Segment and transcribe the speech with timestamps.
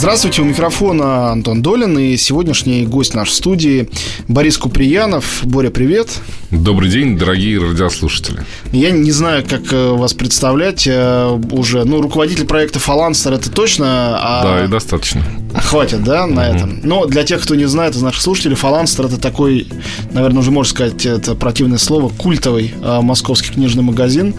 [0.00, 3.90] Здравствуйте, у микрофона Антон Долин и сегодняшний гость нашей студии
[4.28, 5.40] Борис Куприянов.
[5.42, 6.08] Боря, привет.
[6.50, 8.40] Добрый день, дорогие радиослушатели.
[8.72, 11.84] Я не знаю, как э, вас представлять э, уже.
[11.84, 14.16] Ну, руководитель проекта Фаланстер это точно.
[14.18, 14.42] А...
[14.42, 15.22] Да, и достаточно.
[15.54, 16.56] Хватит, да, на угу.
[16.56, 16.80] этом.
[16.82, 19.66] Но для тех, кто не знает из наших слушателей, Фаланстер это такой,
[20.12, 24.34] наверное, уже можно сказать, это противное слово, культовый э, московский книжный магазин.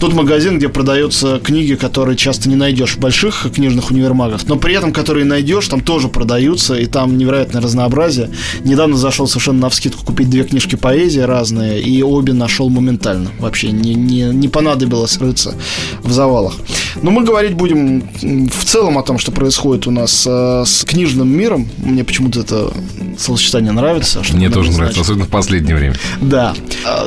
[0.00, 4.74] Тот магазин, где продаются книги, которые часто не найдешь в больших книжных универмагах, но при
[4.74, 8.30] этом, которые найдешь, там тоже продаются, и там невероятное разнообразие.
[8.64, 13.30] Недавно зашел совершенно на вскидку купить две книжки поэзии разные, и обе нашел моментально.
[13.38, 15.54] Вообще не, не, не понадобилось рыться
[16.02, 16.54] в завалах.
[17.02, 18.08] Но мы говорить будем
[18.48, 21.68] в целом о том, что происходит у нас э, с книжным миром.
[21.78, 22.72] Мне почему-то это
[23.18, 24.24] словосочетание нравится.
[24.24, 25.96] Что Мне тоже нравится, особенно в последнее время.
[26.20, 26.54] Да.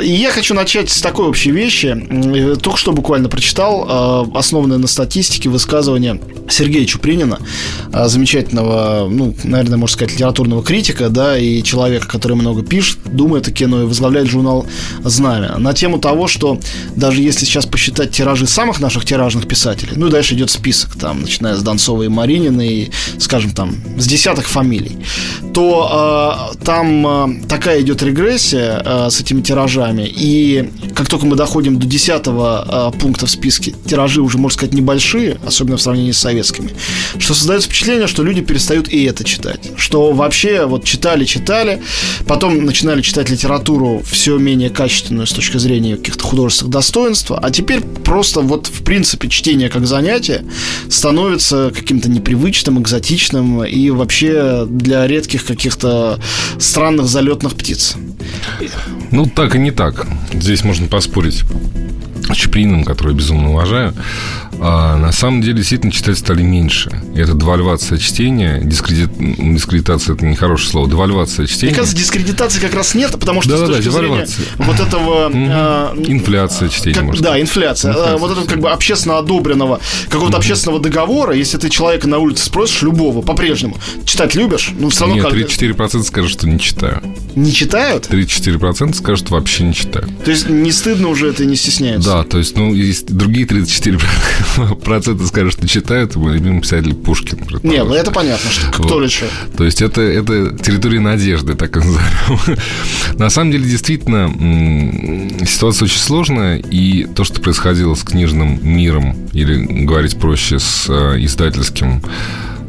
[0.01, 2.55] И я хочу начать с такой общей вещи.
[2.61, 7.39] Только что буквально прочитал, э, основанное на статистике, высказывание Сергея Чупринина,
[7.91, 13.47] э, замечательного, ну, наверное, можно сказать, литературного критика, да, и человека, который много пишет, думает
[13.47, 14.65] о кино и возглавляет журнал
[15.03, 15.57] «Знамя».
[15.57, 16.59] На тему того, что
[16.95, 21.21] даже если сейчас посчитать тиражи самых наших тиражных писателей, ну и дальше идет список, там,
[21.21, 22.91] начиная с Донцовой и Марининой, и,
[23.23, 24.97] скажем, там, с десятых фамилий,
[25.53, 31.35] то э, там э, такая идет регрессия э, с этими тиражами, и как только мы
[31.35, 36.11] доходим до десятого э, пункта в списке, тиражи уже, можно сказать, небольшие, особенно в сравнении
[36.11, 36.71] с советскими,
[37.17, 41.81] что создается впечатление, что люди перестают и это читать, что вообще вот читали-читали,
[42.27, 47.81] потом начинали читать литературу все менее качественную с точки зрения каких-то художественных достоинств, а теперь
[47.81, 50.45] просто вот в принципе чтение как занятие
[50.89, 53.12] становится каким-то непривычным, экзотичным
[53.63, 56.19] и вообще для редких каких-то
[56.59, 57.95] странных залетных птиц.
[59.11, 60.07] Ну, так и не так.
[60.33, 61.43] Здесь можно поспорить
[62.31, 63.93] с Чаплиным, который безумно уважаю,
[64.65, 66.89] а на самом деле действительно читать стали меньше.
[67.13, 69.09] И это девальвация чтения, дискредит...
[69.17, 71.71] дискредитация это нехорошее слово, девальвация чтения.
[71.71, 74.27] Мне кажется, дискредитации как раз нет, потому что да, с точки да, зрения
[74.59, 75.29] вот этого...
[75.33, 77.91] Э, инфляция чтения, как, Да, инфляция.
[77.91, 78.17] инфляция.
[78.17, 82.83] Вот этого как бы общественно одобренного, какого-то общественного договора, если ты человека на улице спросишь,
[82.83, 84.71] любого, по-прежнему, читать любишь?
[84.79, 85.33] Ну, все равно Нет, как...
[85.33, 87.03] 34% скажут, что не читаю.
[87.35, 88.07] Не читают?
[88.09, 90.07] 34% скажут, вообще не читаю.
[90.23, 92.09] То есть не стыдно уже это не стесняются?
[92.09, 94.01] Да, то есть, ну, есть другие 34%
[94.83, 97.39] процента скажут, что читают, мой любимый писатель Пушкин.
[97.63, 99.03] Не, ну это понятно, что кто вот.
[99.03, 99.25] еще.
[99.57, 102.57] То есть это, это территория надежды, так назовем.
[103.17, 104.31] На самом деле, действительно,
[105.45, 111.17] ситуация очень сложная, и то, что происходило с книжным миром, или говорить проще, с э,
[111.19, 112.01] издательским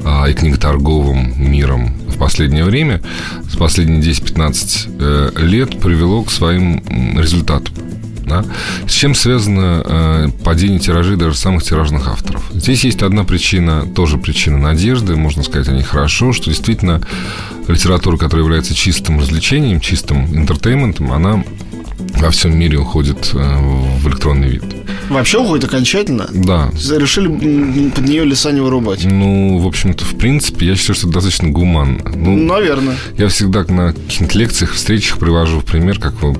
[0.05, 3.03] а, и книготорговым миром в последнее время,
[3.51, 6.83] с последние 10-15 э, лет привело к своим
[7.19, 7.75] результатам.
[8.25, 8.45] Да?
[8.87, 12.45] С чем связано э, падение тиражей даже самых тиражных авторов?
[12.53, 17.01] Здесь есть одна причина, тоже причина надежды, можно сказать о ней хорошо, что действительно
[17.69, 21.45] литература, которая является чистым развлечением, чистым интертейментом, она
[21.99, 24.63] во всем мире уходит э, в электронный вид.
[25.09, 26.29] Вообще уходит окончательно?
[26.33, 26.71] Да.
[26.97, 29.05] Решили под нее леса не вырубать?
[29.05, 32.11] Ну, в общем-то, в принципе, я считаю, что это достаточно гуманно.
[32.15, 32.97] Ну, Наверное.
[33.19, 36.35] Я всегда на каких-то лекциях, встречах привожу в пример, как вы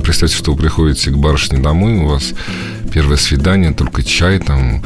[0.00, 2.32] представьте, что вы приходите к барышне домой, у вас
[2.92, 4.82] первое свидание, только чай, там,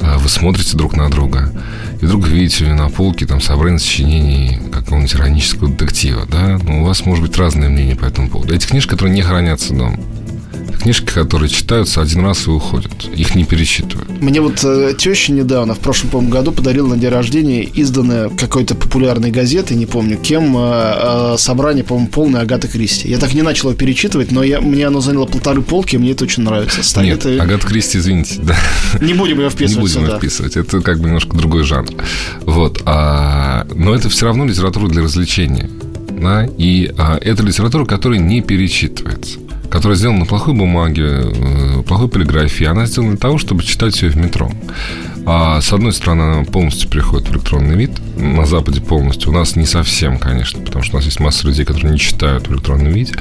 [0.00, 1.52] вы смотрите друг на друга,
[2.00, 7.06] и вдруг видите на полке там собрание сочинений какого-нибудь иронического детектива, да, ну, у вас
[7.06, 8.54] может быть разное мнение по этому поводу.
[8.54, 9.98] Эти книжки, которые не хранятся дома
[10.72, 12.92] книжки, которые читаются один раз и уходят.
[13.14, 14.20] Их не перечитывают.
[14.20, 18.74] Мне вот э, теща недавно, в прошлом, по году подарила на день рождения изданное какой-то
[18.74, 23.08] популярной газеты, не помню кем, э, э, собрание, по-моему, полное Агаты Кристи.
[23.08, 26.12] Я так не начал его перечитывать, но я, мне оно заняло полторы полки, и мне
[26.12, 26.82] это очень нравится.
[26.82, 27.38] Стоит Нет, и...
[27.38, 28.56] Агата Кристи, извините, да.
[29.00, 30.12] Не будем ее вписывать Не будем сюда.
[30.14, 30.56] ее вписывать.
[30.56, 31.90] Это как бы немножко другой жанр.
[32.42, 32.82] Вот.
[32.84, 35.70] А, но это все равно литература для развлечения.
[36.10, 36.46] Да?
[36.58, 39.38] И а, это литература, которая не перечитывается
[39.70, 44.10] которая сделана на плохой бумаге, э, плохой полиграфии, она сделана для того, чтобы читать ее
[44.10, 44.50] в метро.
[45.28, 49.30] А с одной стороны, она полностью переходит в электронный вид, на Западе полностью.
[49.30, 52.46] У нас не совсем, конечно, потому что у нас есть масса людей, которые не читают
[52.46, 53.12] в электронном виде.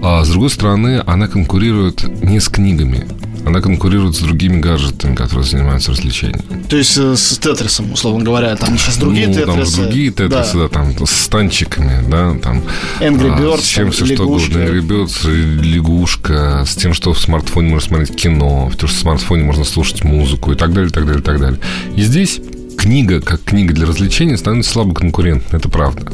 [0.00, 3.06] А с другой стороны, она конкурирует не с книгами,
[3.46, 6.42] Она конкурирует с другими гаджетами, которые занимаются развлечениями.
[6.68, 9.76] То есть э, с Тетрисом, условно говоря, там сейчас другие ну, Тетрисы.
[9.76, 10.62] Там другие Тетрисы, да.
[10.62, 12.62] да, там с танчиками, да, там...
[13.00, 14.50] Angry Birds, а, с чем там, все что лягушки.
[14.50, 14.64] угодно.
[14.64, 19.00] Angry Birds, лягушка, с тем, что в смартфоне можно смотреть кино, в том, что в
[19.00, 21.60] смартфоне можно слушать музыку и так далее, и так далее, так далее.
[21.96, 22.40] И здесь
[22.76, 26.12] книга, как книга для развлечения, становится слабо конкурентной, это правда.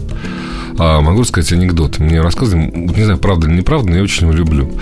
[0.82, 1.98] А могу сказать анекдот.
[1.98, 4.72] Мне рассказывали, не знаю, правда или неправда, но я очень его люблю.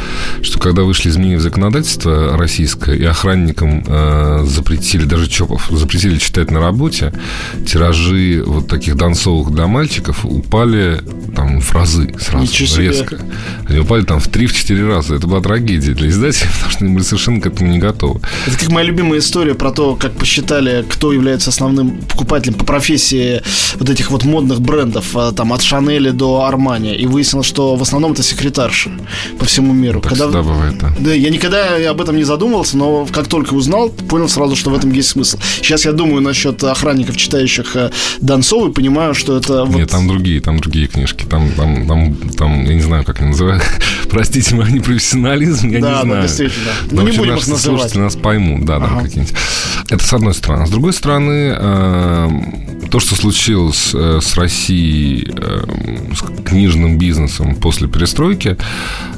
[0.43, 6.53] Что когда вышли изменения в законодательство российское, и охранникам э, запретили, даже ЧОПов, запретили читать
[6.53, 7.13] на работе,
[7.67, 11.01] тиражи вот таких донцовых для мальчиков упали
[11.35, 13.19] там в разы сразу, резко.
[13.69, 15.17] Они упали там в 3-4 раза.
[15.17, 18.21] Это была трагедия для издателей, потому что они были совершенно к этому не готовы.
[18.47, 23.43] Это как моя любимая история про то, как посчитали, кто является основным покупателем по профессии
[23.81, 26.95] вот этих вот модных брендов, а, там от Шанели до Армани.
[26.95, 28.91] И выяснилось, что в основном это секретарши
[29.39, 30.01] по всему миру.
[30.01, 30.93] Так всегда бывает, да.
[30.99, 34.75] Да, я никогда об этом не задумывался, но как только узнал, понял сразу, что в
[34.75, 35.39] этом есть смысл.
[35.63, 37.91] Сейчас я думаю насчет охранников, читающих э,
[38.21, 39.65] Донцову, и понимаю, что это...
[39.65, 41.25] вот- Нет, там другие, там другие книжки.
[41.25, 43.63] Там, там, там, там, я не знаю, как они называют.
[44.11, 46.23] Простите мой непрофессионализм, я Да, не да, знаю.
[46.23, 46.71] действительно.
[46.91, 47.81] Но Ну, не вообще будем их называть.
[47.81, 49.05] слушатели нас поймут, да, там Ага.
[49.05, 49.35] какие-нибудь.
[49.91, 50.67] Это с одной стороны.
[50.67, 52.29] С другой стороны, э,
[52.91, 55.31] то, что случилось э, с Россией,
[56.15, 58.57] с книжным бизнесом после перестройки,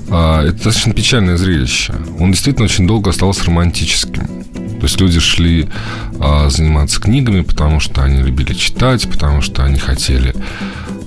[0.09, 1.95] э, это достаточно печальное зрелище.
[2.19, 4.41] Он действительно очень долго оставался романтическим.
[4.81, 5.69] То есть люди шли
[6.19, 10.35] а, заниматься книгами, потому что они любили читать, потому что они хотели,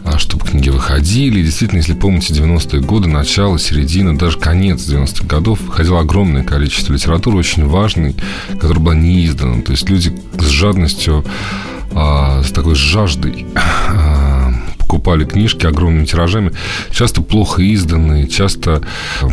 [0.06, 1.40] а, чтобы книги выходили.
[1.40, 6.94] И действительно, если помните 90-е годы, начало, середина, даже конец 90-х годов, выходило огромное количество
[6.94, 8.16] литературы, очень важной,
[8.54, 9.32] которая была не.
[9.32, 11.26] То есть люди с жадностью,
[11.94, 13.48] а, с такой жаждой
[14.94, 16.52] покупали книжки огромными тиражами,
[16.92, 18.84] часто плохо изданные, часто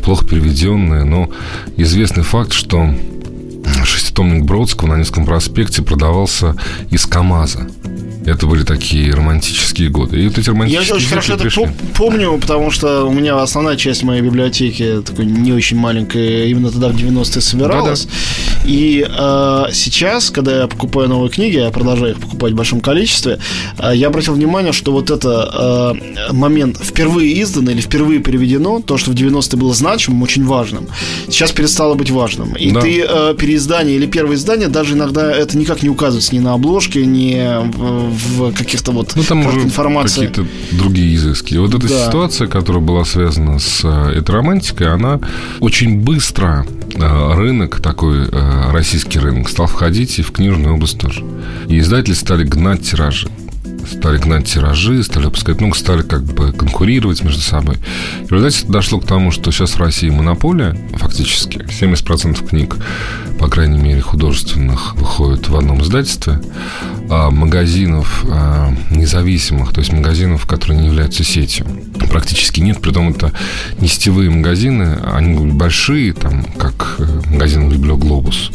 [0.02, 1.28] плохо переведенные, но
[1.76, 2.94] известный факт, что
[3.84, 6.56] шеститомник Бродского на Невском проспекте продавался
[6.90, 7.68] из КАМАЗа.
[8.26, 10.22] Это были такие романтические годы.
[10.22, 11.64] И вот эти Я романтические очень хорошо это пришли.
[11.64, 16.70] пом- помню, потому что у меня основная часть моей библиотеки такой не очень маленькая, именно
[16.70, 18.08] тогда в 90-е собиралась.
[18.64, 23.38] И э, сейчас, когда я покупаю новые книги, я продолжаю их покупать в большом количестве,
[23.78, 25.94] э, я обратил внимание, что вот это
[26.28, 30.88] э, момент впервые издано или впервые переведено, то, что в 90-е было значимым, очень важным,
[31.28, 32.54] сейчас перестало быть важным.
[32.54, 32.80] И Да.
[32.80, 37.06] ты э, переиздание или первое издание, даже иногда это никак не указывается ни на обложке,
[37.06, 37.34] ни
[37.70, 40.28] в, в каких-то вот Ну, там уже информация.
[40.28, 41.54] какие-то другие изыски.
[41.56, 42.06] Вот эта Да.
[42.06, 45.18] ситуация, которая была связана с э, этой романтикой, она
[45.60, 46.66] очень быстро
[47.00, 51.24] рынок такой, э, российский рынок, стал входить и в книжную область тоже.
[51.68, 53.28] И издатели стали гнать тиражи.
[53.86, 57.76] Стали гнать тиражи, стали выпускать много, стали как бы конкурировать между собой.
[58.22, 61.58] И в результате это дошло к тому, что сейчас в России монополия, фактически.
[61.58, 62.76] 70% книг,
[63.38, 66.40] по крайней мере, художественных, выходит в одном издательстве.
[67.08, 71.66] А магазинов а, независимых, то есть магазинов, которые не являются сетью,
[72.10, 72.80] практически нет.
[72.80, 73.32] Притом это
[73.80, 78.50] не сетевые магазины, они большие, там, как э, магазин «Библиоглобус».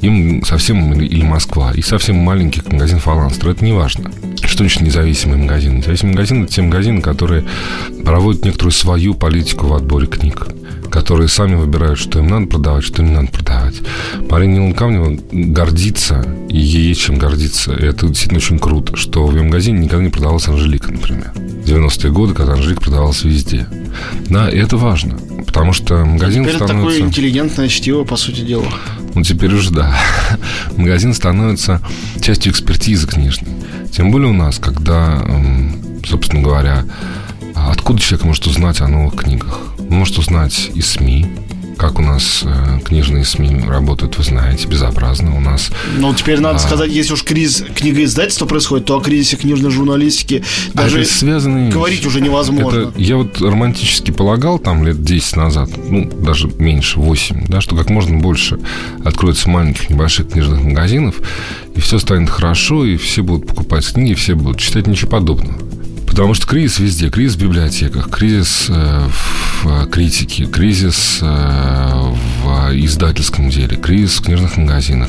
[0.00, 3.50] Им совсем, или Москва, и совсем маленький магазин «Фаланстер».
[3.50, 4.10] Это не важно.
[4.54, 5.78] Что значит независимый магазин?
[5.78, 7.44] Независимый магазин– это те магазины, которые
[8.04, 10.46] проводят некоторую свою политику в отборе книг
[10.90, 13.82] которые сами выбирают, что им надо продавать, что им не надо продавать.
[14.30, 17.72] Марина Ниланкамнева гордится, и ей есть чем гордиться.
[17.72, 21.32] И это действительно очень круто, что в ее магазине никогда не продавалась Анжелика, например.
[21.34, 23.66] В 90-е годы, когда Анжелика продавалась везде.
[24.30, 25.18] Да, и это важно,
[25.54, 27.00] потому что магазин Теперь это такое становится...
[27.06, 28.66] интеллигентное чтиво, по сути дела.
[29.14, 29.96] Ну, теперь уже да.
[30.76, 31.80] Магазин становится
[32.20, 33.52] частью экспертизы книжной.
[33.92, 36.84] Тем более у нас, когда, м, собственно говоря,
[37.54, 39.60] а откуда человек может узнать о новых книгах?
[39.78, 41.28] Он может узнать из СМИ,
[41.88, 45.36] как у нас э, книжные СМИ работают, вы знаете, безобразно.
[45.36, 46.58] У нас Ну, теперь надо А.
[46.58, 51.70] сказать, если уж кризис книгоиздательства происходит, то о кризисе книжной журналистики А даже это связанные
[51.70, 52.88] говорить уже невозможно.
[52.88, 57.76] Это я вот романтически полагал там лет 10 назад, ну, даже меньше, 8, да, что
[57.76, 58.58] как можно больше
[59.04, 61.16] откроется маленьких, небольших книжных магазинов,
[61.74, 65.58] и все станет хорошо, и все будут покупать книги, все будут читать ничего подобного.
[66.14, 67.10] Потому что кризис везде.
[67.10, 74.22] Кризис в библиотеках, кризис э, в э, критике, кризис э, в издательском деле, кризис в
[74.22, 75.08] книжных магазинах,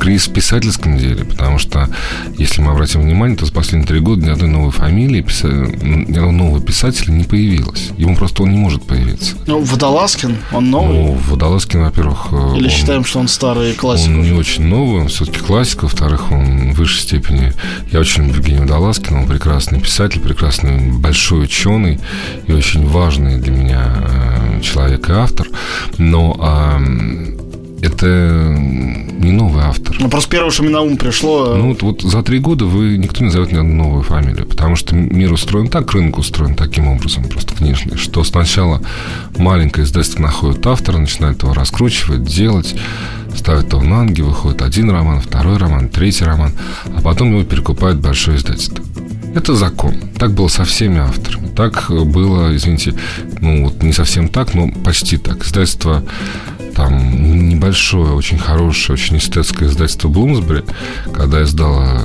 [0.00, 1.26] кризис в писательском деле.
[1.26, 1.90] Потому что,
[2.38, 6.04] если мы обратим внимание, то за последние три года ни одной новой фамилии, писа- ни
[6.16, 7.90] одного нового писателя не появилось.
[7.98, 9.36] Ему просто он не может появиться.
[9.46, 10.96] Ну, Водолазкин, он новый.
[10.96, 12.28] Ну, Водолазкин, во-первых...
[12.32, 14.08] э, Или он- считаем, что он старый классик?
[14.08, 15.82] он не очень новый, он все-таки классик.
[15.82, 17.52] Во-вторых, он в высшей степени...
[17.92, 19.20] Я очень люблю Евгения Водолазкина.
[19.20, 20.45] Он прекрасный писатель, прекрасный
[21.00, 22.00] большой ученый
[22.46, 25.48] и очень важный для меня э, человек и автор.
[25.98, 26.80] Но а,
[27.82, 29.96] это не новый автор.
[29.98, 31.54] Ну, просто первое, что мне на ум пришло...
[31.56, 34.76] Ну, вот, вот за три года вы никто не назовет ни одну новую фамилию, потому
[34.76, 38.82] что мир устроен так, рынок устроен таким образом, просто книжный, что сначала
[39.36, 42.74] маленькое издательство находит автора, начинает его раскручивать, делать,
[43.34, 46.52] ставит его на ноги, выходит один роман, второй роман, третий роман,
[46.86, 48.84] а потом его перекупает большое издательство.
[49.36, 49.94] Это закон.
[50.18, 51.48] Так было со всеми авторами.
[51.48, 52.94] Так было, извините,
[53.42, 55.44] ну вот не совсем так, но почти так.
[55.44, 56.02] Издательство
[56.74, 60.64] там небольшое, очень хорошее, очень эстетское издательство Блумсбери,
[61.12, 62.00] когда издала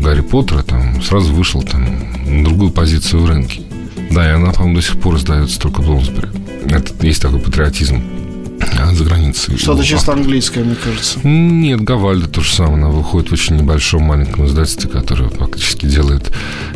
[0.00, 1.86] Гарри Поттера, там сразу вышел там
[2.26, 3.62] на другую позицию в рынке.
[4.10, 6.28] Да, и она, по-моему, до сих пор издается только Блумсбери.
[6.66, 8.02] Это есть такой патриотизм
[8.92, 9.56] за границей.
[9.56, 11.20] Что-то чисто английское, мне кажется.
[11.26, 12.74] Нет, Гавальда то же самое.
[12.74, 16.32] Она выходит в очень небольшом маленьком издательстве, которое фактически делает,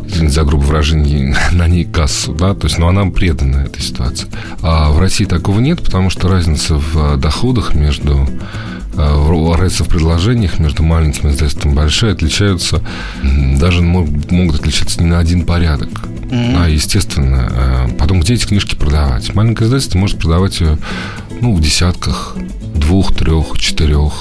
[0.06, 2.32] за грубое выражение, на ней кассу.
[2.32, 2.54] Да?
[2.54, 4.28] То есть, но она предана этой ситуации.
[4.62, 8.26] А в России такого нет, потому что разница в доходах между э,
[8.96, 12.82] разница в предложениях между маленьким издательством и большой отличаются,
[13.22, 15.88] даже могут отличаться не на один порядок.
[15.88, 16.56] Mm-hmm.
[16.58, 17.48] А, естественно.
[17.50, 19.34] Э, потом, где эти книжки продавать?
[19.34, 20.78] Маленькое издательство может продавать ее
[21.40, 22.36] ну, в десятках,
[22.74, 24.12] двух, трех, четырех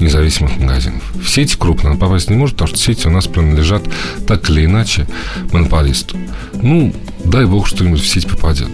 [0.00, 1.02] независимых магазинов.
[1.14, 3.82] В сети крупно попасть не может, потому что сети у нас принадлежат
[4.26, 5.06] так или иначе
[5.52, 6.16] монополисту.
[6.54, 6.92] Ну,
[7.24, 8.70] дай бог, что-нибудь в сеть попадет.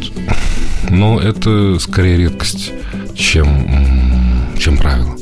[0.88, 2.72] Но это скорее редкость,
[3.14, 3.66] чем,
[4.58, 5.16] чем правило.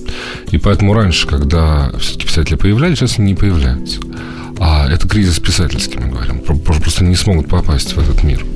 [0.54, 3.98] И поэтому раньше, когда все-таки писатели появлялись, сейчас они не появляются.
[4.60, 6.38] А это кризис писательский, мы говорим.
[6.38, 8.46] Просто не смогут попасть в этот мир.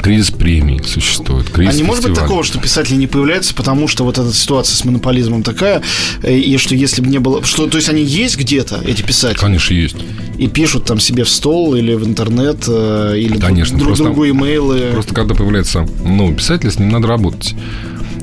[0.00, 1.50] Кризис премий существует.
[1.50, 4.76] Кризис а не может быть такого, что писатели не появляются, потому что вот эта ситуация
[4.76, 5.82] с монополизмом такая,
[6.22, 7.42] э, и что если бы не было...
[7.42, 9.40] Что, то есть они есть где-то, эти писатели?
[9.40, 9.96] Конечно, есть.
[10.36, 14.28] И пишут там себе в стол или в интернет, э, или Конечно, друг просто, другу
[14.28, 14.90] имейлы.
[14.92, 17.56] Просто когда появляется новый писатель, с ним надо работать.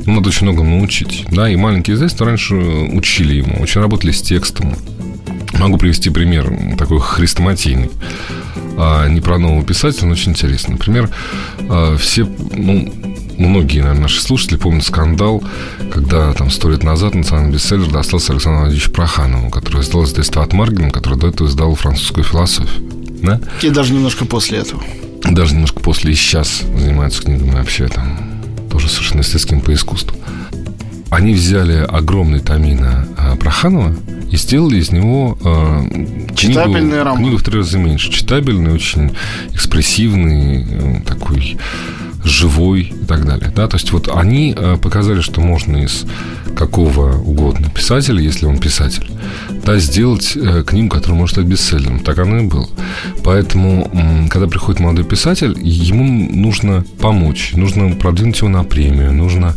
[0.05, 1.25] Надо очень много научить.
[1.31, 4.75] Да, и маленькие издательства раньше учили ему, очень работали с текстом.
[5.53, 7.89] Могу привести пример такой хрестоматийный
[8.77, 10.73] а не про нового писателя, но очень интересно.
[10.73, 11.09] Например,
[11.69, 12.91] а, все, ну,
[13.37, 15.43] многие, наверное, наши слушатели помнят скандал,
[15.91, 20.53] когда там сто лет назад национальный бестселлер достался Александру Владимировичу Проханову, который издал издательство от
[20.53, 22.83] Маргина, который до этого издал французскую философию.
[23.23, 23.39] Да?
[23.61, 24.83] И даже немножко после этого.
[25.23, 28.34] Даже немножко после и сейчас занимаются книгами вообще там
[28.75, 30.17] тоже совершенно естественным по искусству.
[31.09, 33.95] Они взяли огромный томина а, Проханова
[34.29, 38.11] и сделали из него э, Читабельный книгу, книгу в три раза меньше.
[38.11, 39.15] Читабельный, очень
[39.53, 41.57] экспрессивный, э, такой
[42.25, 43.51] живой и так далее.
[43.55, 43.67] Да?
[43.67, 46.05] То есть вот они э, показали, что можно из
[46.55, 49.09] какого угодно писателя, если он писатель,
[49.65, 51.99] да, сделать э, книгу, которая может стать бестселлером.
[51.99, 52.67] Так оно и было.
[53.23, 59.55] Поэтому, когда приходит молодой писатель, ему нужно помочь, нужно продвинуть его на премию, нужно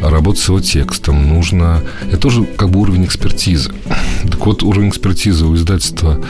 [0.00, 1.82] работать с его текстом, нужно...
[2.08, 3.72] Это тоже как бы уровень экспертизы.
[4.24, 6.20] Так вот, уровень экспертизы у издательства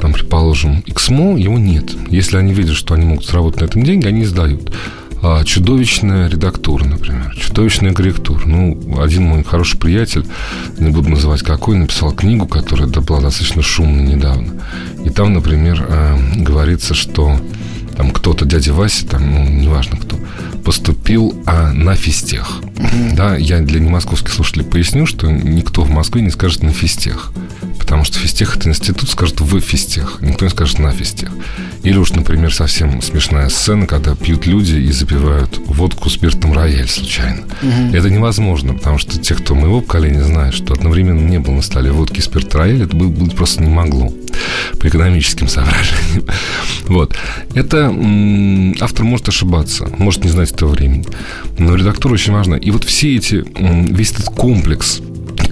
[0.00, 1.92] там, предположим, XMO, его нет.
[2.10, 4.70] Если они видят, что они могут заработать на этом деньги, они издают.
[5.26, 8.42] А, чудовищная редактура, например, чудовищная корректура.
[8.44, 10.26] Ну, один мой хороший приятель,
[10.78, 14.52] не буду называть какой, написал книгу, которая была достаточно шумной недавно.
[15.02, 17.40] И там, например, э, говорится, что
[17.96, 20.18] там кто-то, дядя Вася, там, ну, неважно кто,
[20.62, 22.60] поступил а, на физтех.
[22.74, 23.16] Mm-hmm.
[23.16, 27.32] Да, я для немосковских слушателей поясню, что никто в Москве не скажет на физтех.
[27.78, 30.18] Потому что физтех– это институт, скажет в физтех.
[30.20, 31.30] Никто не скажет на физтех.
[31.82, 37.42] Или уж, например, совсем смешная сцена, когда пьют люди и запивают водку спиртом рояль случайно.
[37.62, 37.94] Угу.
[37.94, 41.92] Это невозможно, потому что те, кто моего поколения знают, что одновременно не было на столе
[41.92, 44.12] водки и спирт рояль, это быть просто не могло
[44.80, 46.24] по экономическим соображениям.
[46.86, 47.16] Вот.
[47.54, 51.06] Это м- автор может ошибаться, может не знать этого времени.
[51.58, 52.56] Но редактура очень важна.
[52.56, 55.00] И вот все эти, м- весь этот комплекс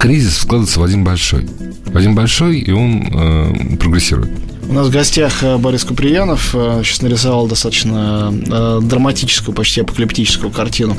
[0.03, 1.47] кризис складывается в один большой.
[1.85, 4.31] В один большой, и он э, прогрессирует.
[4.67, 10.51] У нас в гостях э, Борис Куприянов э, сейчас нарисовал достаточно э, драматическую, почти апокалиптическую
[10.51, 10.97] картину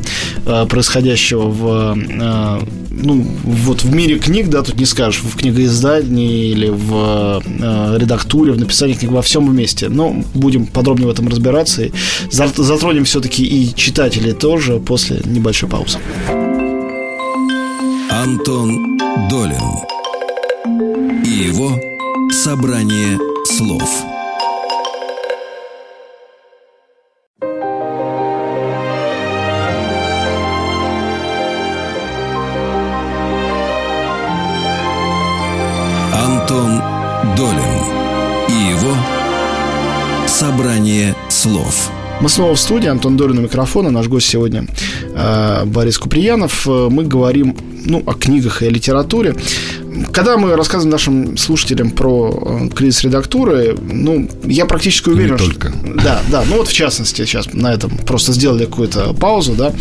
[0.71, 1.95] происходящего в,
[2.91, 7.43] ну, вот в мире книг, да, тут не скажешь, в книгоиздании или в
[7.99, 9.91] редактуре, в написании книг, во всем вместе.
[9.91, 11.93] Но будем подробнее в этом разбираться и
[12.31, 15.99] затронем все-таки и читателей тоже после небольшой паузы.
[18.11, 18.94] Антон
[19.35, 19.59] Долин
[21.25, 21.76] и его
[22.31, 23.91] собрание слов.
[36.12, 36.81] Антон
[37.37, 37.59] Долин
[38.49, 38.95] и его
[40.29, 41.91] собрание слов.
[42.21, 44.64] Мы снова в студии, Антон Долин у микрофона, наш гость сегодня
[45.66, 46.66] Борис Куприянов.
[46.66, 47.56] Мы говорим
[47.87, 49.35] ну, о книгах и о литературе.
[50.14, 55.71] Когда мы рассказываем нашим слушателям про э, кризис редактуры, ну, я практически уверен, Не только.
[55.71, 55.94] что...
[56.04, 59.73] Да, да, ну вот в частности сейчас на этом просто сделали какую-то паузу, да,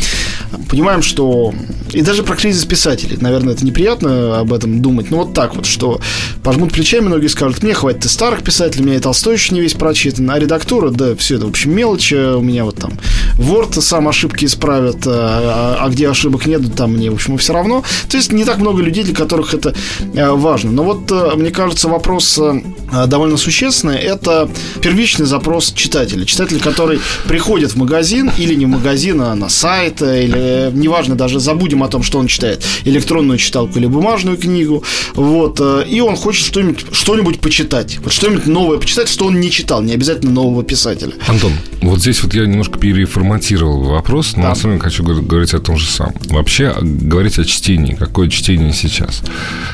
[0.70, 1.54] понимаем, что...
[1.92, 5.68] И даже про кризис писателей, наверное, это неприятно об этом думать, но вот так вот,
[5.68, 6.02] что
[6.42, 9.62] пожмут плечами, многие скажут, мне хватит и старых писателей, у меня и Толстой еще не
[9.62, 12.94] весь прочитан, а редактура, да, все это, в общем, мелочи, у меня вот там
[13.38, 17.84] Word сам ошибки исправит, а, а где ошибок нет, там мне, в общем, все равно.
[18.10, 19.76] То есть не так много людей, для которых это
[20.23, 20.72] Э, важно.
[20.72, 22.62] Но вот, э, мне кажется, вопрос э,
[23.08, 23.98] довольно существенный.
[23.98, 24.50] Это
[24.82, 26.26] первичный запрос читателя.
[26.26, 31.40] Читатель, который приходит в магазин или не в магазин, а на сайт, или неважно, даже
[31.40, 34.84] забудем о том, что он читает, электронную читалку или бумажную книгу.
[35.14, 38.00] Вот, и он хочет что-нибудь, что-нибудь почитать.
[38.04, 41.14] Вот что-нибудь новое почитать, что он не читал, не обязательно нового писателя.
[41.28, 41.52] Антон,
[41.82, 44.50] вот здесь вот я немножко переформатировал вопрос, но да.
[44.50, 46.16] на самом деле хочу говорить о том же самом.
[46.30, 49.22] Вообще говорить о чтении, какое чтение сейчас.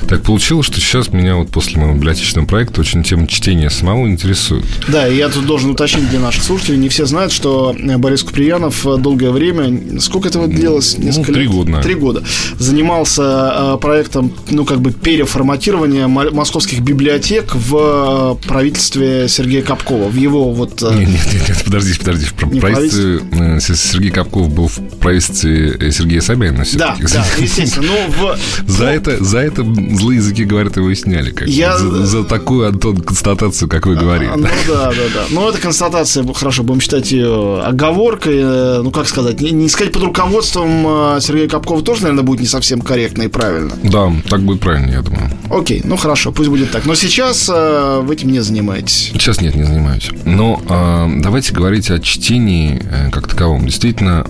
[0.07, 4.65] Так получилось, что сейчас меня вот после моего библиотечного проекта очень тема чтения самого интересует.
[4.87, 9.31] Да, я тут должен уточнить для наших слушателей, не все знают, что Борис Куприянов долгое
[9.31, 10.95] время, сколько этого длилось?
[10.97, 11.71] Ну, Несколько ну, три года.
[11.71, 11.83] Наверное.
[11.83, 12.23] Три года.
[12.57, 20.81] Занимался проектом, ну, как бы переформатирования московских библиотек в правительстве Сергея Капкова, в его вот...
[20.81, 22.25] Нет, нет, нет, нет подожди, подожди.
[22.25, 26.65] В правительстве э, Сергей Капков был в правительстве Сергея Собянина.
[26.73, 27.87] Да, да, естественно.
[27.87, 28.39] Но в...
[28.67, 31.31] За это, за это злые языки, говорят, его сняли.
[31.31, 31.77] Как я...
[31.77, 34.33] за, за такую, Антон, констатацию, как вы говорите.
[34.35, 35.23] Ну да, да, да.
[35.29, 38.37] Ну, это констатация, хорошо, будем считать ее оговоркой.
[38.37, 42.41] Э, ну, как сказать, не, не сказать под руководством э, Сергея Капкова тоже, наверное, будет
[42.41, 43.73] не совсем корректно и правильно.
[43.83, 45.29] Да, так будет правильно, я думаю.
[45.49, 46.85] Окей, ну хорошо, пусть будет так.
[46.85, 49.09] Но сейчас э, вы этим не занимаетесь.
[49.13, 50.09] Сейчас нет, не занимаюсь.
[50.25, 53.65] Но э, давайте говорить о чтении э, как таковом.
[53.65, 54.25] Действительно,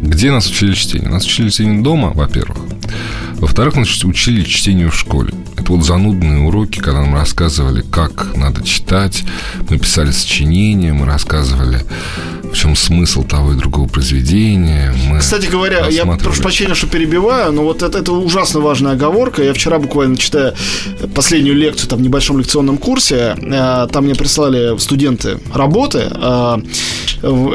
[0.00, 1.10] где нас учили чтению?
[1.10, 2.58] Нас учили чтению дома, во-первых.
[3.44, 5.34] Во-вторых, нас учили чтению в школе.
[5.58, 9.22] Это вот занудные уроки, когда нам рассказывали, как надо читать.
[9.68, 11.82] Мы писали сочинения, мы рассказывали,
[12.42, 14.94] в чем смысл того и другого произведения.
[15.10, 19.42] Мы Кстати говоря, я прошу прощения, что перебиваю, но вот это, это ужасно важная оговорка.
[19.42, 20.54] Я вчера буквально читая
[21.14, 26.56] последнюю лекцию там, в небольшом лекционном курсе, э, там мне прислали студенты работы э,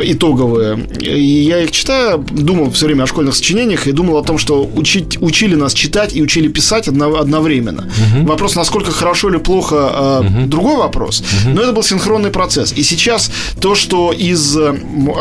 [0.04, 0.88] итоговые.
[1.00, 4.70] И я их читаю, думал все время о школьных сочинениях и думал о том, что
[4.76, 7.90] учить, учили нас читать и учили писать одновременно.
[8.16, 8.28] Угу.
[8.28, 10.48] Вопрос, насколько хорошо или плохо, угу.
[10.48, 11.22] другой вопрос.
[11.22, 11.56] Угу.
[11.56, 12.74] Но это был синхронный процесс.
[12.74, 14.74] И сейчас то, что из э,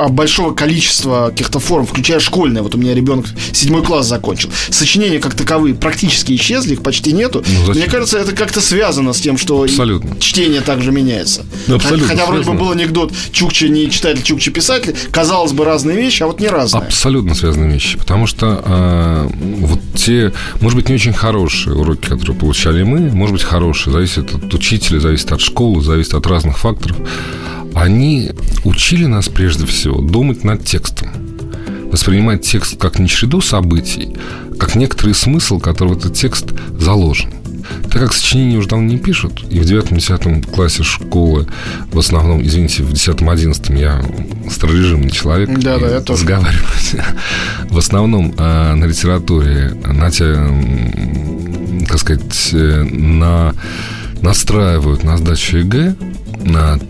[0.08, 5.34] большого количества каких-то форм, включая школьные, вот у меня ребенок седьмой класс закончил, сочинения как
[5.34, 7.44] таковые практически исчезли, их почти нету.
[7.66, 10.18] Ну, Мне кажется, это как-то связано с тем, что абсолютно.
[10.20, 11.44] чтение также меняется.
[11.66, 14.96] Да, абсолютно Хотя вроде бы был анекдот Чукча не читатель, Чукча писатель.
[15.10, 16.84] Казалось бы, разные вещи, а вот не разные.
[16.84, 17.98] Абсолютно связанные вещи.
[17.98, 23.32] Потому что э, вот те, может быть, не очень хорошие уроки, которые получали мы, может
[23.34, 26.96] быть, хорошие, зависит от учителя, зависит от школы, зависит от разных факторов.
[27.74, 28.30] Они
[28.64, 31.08] учили нас прежде всего думать над текстом
[31.90, 34.14] воспринимать текст как не череду событий,
[34.58, 37.32] как некоторый смысл, который в этот текст заложен.
[37.90, 41.46] Так как сочинения уже давно не пишут, и в 9-10 классе школы,
[41.90, 44.02] в основном, извините, в 10-11 я
[44.50, 46.22] старорежимный человек, да, да, я тоже.
[46.22, 46.96] разговаривать.
[47.70, 50.36] В основном э, на литературе, на те,
[51.86, 53.54] так сказать, э, на
[54.20, 55.94] настраивают на сдачу ЕГЭ,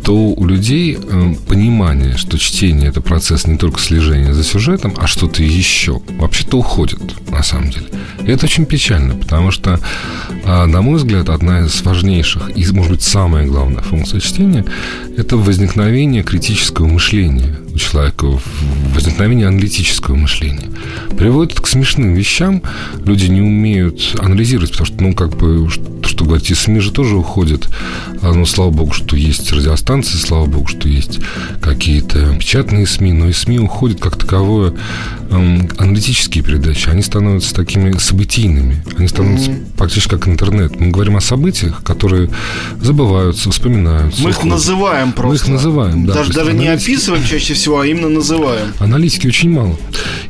[0.03, 5.07] то у людей э, понимание, что чтение– это процесс не только слежения за сюжетом, а
[5.07, 7.87] что-то еще, вообще-то уходит, на самом деле.
[8.29, 9.81] Это очень печально, потому что,
[10.45, 14.67] а, на мой взгляд, одна из важнейших и, может быть, самая главная функция чтения–
[15.17, 18.27] это возникновение критического мышления у человека,
[18.95, 20.71] возникновение аналитического мышления.
[21.17, 22.62] Приводит к смешным вещам.
[23.05, 27.17] Люди не умеют анализировать, потому что, ну, как бы, что говорить, и СМИ же тоже
[27.17, 27.69] уходят.
[28.21, 31.21] А, ну, слава богу, что есть радиостанции, слава богу, что есть
[31.61, 34.75] какие-то печатные СМИ, но и СМИ уходят как таковое
[35.31, 36.88] аналитические передачи.
[36.88, 38.83] Они становятся такими событийными.
[38.96, 39.76] Они становятся mm-hmm.
[39.76, 40.81] практически как интернет.
[40.81, 42.31] Мы говорим о событиях, которые
[42.81, 44.22] забываются, вспоминаются.
[44.22, 45.28] Мы их называем просто.
[45.28, 46.14] Мы их называем, да.
[46.14, 48.72] Даже, даже не описываем чаще всего, а именно называем.
[48.81, 49.76] Аналитики очень мало.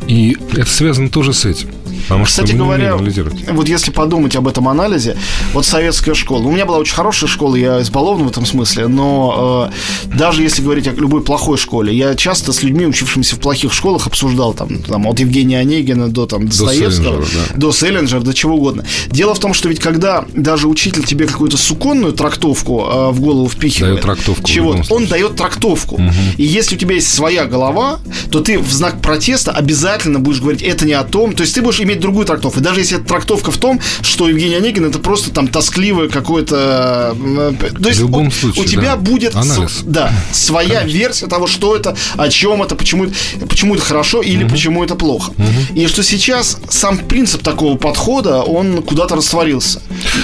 [0.07, 1.69] И это связано тоже с этим.
[2.09, 5.17] Может, Кстати не говоря, вот если подумать об этом анализе,
[5.53, 6.47] вот советская школа.
[6.47, 9.71] У меня была очень хорошая школа, я избалован в этом смысле, но
[10.11, 13.73] э, даже если говорить о любой плохой школе, я часто с людьми, учившимися в плохих
[13.73, 17.59] школах, обсуждал там, там от Евгения Онегина до там Достоевского, Селлинджера, да.
[17.59, 18.85] до Селлинджера, до чего угодно.
[19.09, 23.49] Дело в том, что ведь когда даже учитель тебе какую-то суконную трактовку э, в голову
[23.49, 26.01] впихивает, Дает трактовку чего он дает трактовку.
[26.37, 30.63] И если у тебя есть своя голова, то ты в знак протеста обязательно будешь говорить,
[30.63, 31.35] это не о том.
[31.35, 32.61] То есть ты будешь иметь другую трактовку.
[32.61, 37.17] И даже если трактовка в том, что Евгений Онегин это просто там тоскливое какое-то...
[37.19, 38.97] э, То есть В любом у, случае, у тебя да.
[38.97, 39.79] будет Анализ.
[39.79, 43.07] с- да, своя версия того, что это, о чем это, почему,
[43.49, 45.33] почему это хорошо или почему это плохо.
[45.75, 49.81] И что сейчас сам принцип такого подхода, он куда-то растворился.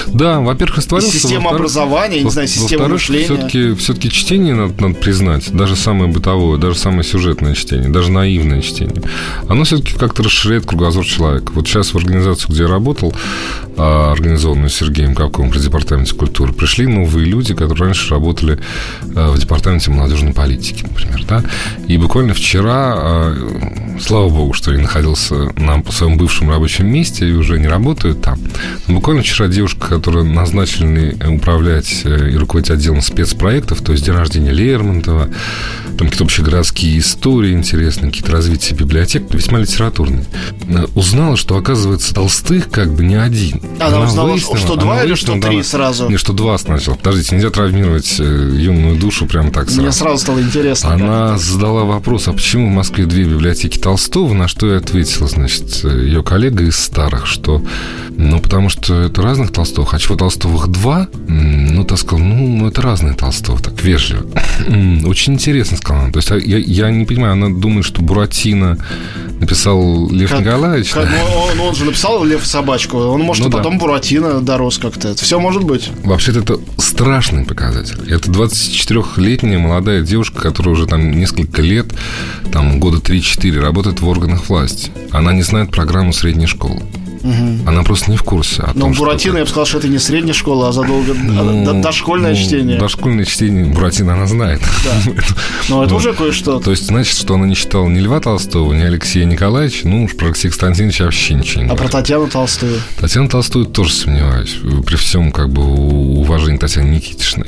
[0.07, 1.15] Да, во-первых, растворился.
[1.15, 3.25] И система образования, не знаю, система мышления.
[3.25, 8.61] Все-таки, все-таки чтение надо, надо признать, даже самое бытовое, даже самое сюжетное чтение, даже наивное
[8.61, 9.01] чтение,
[9.47, 11.51] оно все-таки как-то расширяет кругозор человека.
[11.55, 13.13] Вот сейчас в организацию, где я работал,
[13.77, 18.59] а, организованную Сергеем Капковым при департаменте культуры, пришли новые люди, которые раньше работали
[19.15, 21.43] а, в департаменте молодежной политики, например, да.
[21.87, 27.31] И буквально вчера, а, слава богу, что я находился на своем бывшем рабочем месте и
[27.31, 28.37] уже не работаю там.
[28.87, 34.15] Но буквально вчера девушка, которая назначили управлять э, и руководить отделом спецпроектов, то есть день
[34.15, 35.29] рождения Лермонтова,
[35.97, 40.25] там какие-то общегородские истории интересные, какие-то развития библиотек, весьма литературные,
[40.67, 43.61] э, узнала, что, оказывается, Толстых как бы не один.
[43.79, 46.09] Она узнала, выяснила- что два или выяснила, что три она- сразу?
[46.09, 46.95] Не, что два сначала.
[46.95, 48.23] Подождите, нельзя травмировать э,
[48.57, 49.81] юную душу прям так сразу.
[49.81, 50.93] Мне сразу стало интересно.
[50.93, 55.83] Она задала вопрос, а почему в Москве две библиотеки Толстого, на что я ответила, значит,
[55.83, 57.61] ее коллега из старых, что,
[58.17, 61.07] ну, потому что это разных Толстовых, а чего Толстовых два?
[61.27, 64.25] Ну, так сказал, ну, это разные Толстовы, так вежливо.
[65.05, 66.11] Очень интересно, сказала она.
[66.13, 68.77] То есть а я, я не понимаю, она думает, что Буратино
[69.39, 71.17] написал Лев Как- Николаевич, Как- да?
[71.35, 72.97] Он, он же написал Лев собачку.
[72.97, 73.57] Он может Ну и да.
[73.57, 75.09] потом Буратино дорос как-то.
[75.09, 75.89] Это все может быть.
[76.03, 77.97] Вообще-то это страшный показатель.
[78.09, 81.87] Это 24-летняя молодая девушка, которая уже там несколько лет,
[82.51, 84.91] там года 3-4, работает в органах власти.
[85.11, 86.81] Она не знает программу средней школы.
[87.65, 89.87] Она просто не в курсе о Но том, что Буратино, я бы сказал, что это
[89.87, 92.77] не средняя школа, а задолго Ну, до- дошкольное ну, чтение.
[92.79, 94.61] Дошкольное чтение Буратино она знает.
[95.69, 96.59] Но это Ну, уже кое-что.
[96.59, 100.15] То есть, значит, что она не читала ни Льва Толстого, ни Алексея Николаевича, ну уж
[100.15, 101.87] про Алексея Константиновича вообще ничего не А про.
[101.89, 102.79] Татьяну Толстую.
[102.99, 107.45] Татьяна Толстую тоже сомневаюсь, при всем как бы уважении Татьяны Никитичны.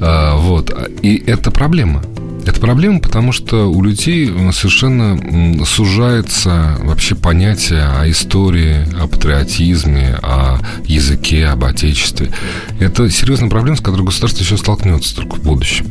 [0.00, 0.72] А, вот.
[1.02, 2.02] И это проблема.
[2.46, 10.18] Это проблема, потому что у людей совершенно м, сужается вообще понятие о истории, о патриотизме,
[10.22, 12.32] о языке, об отечестве.
[12.78, 15.86] Это серьезная проблема, с которой государство еще столкнется только в будущем.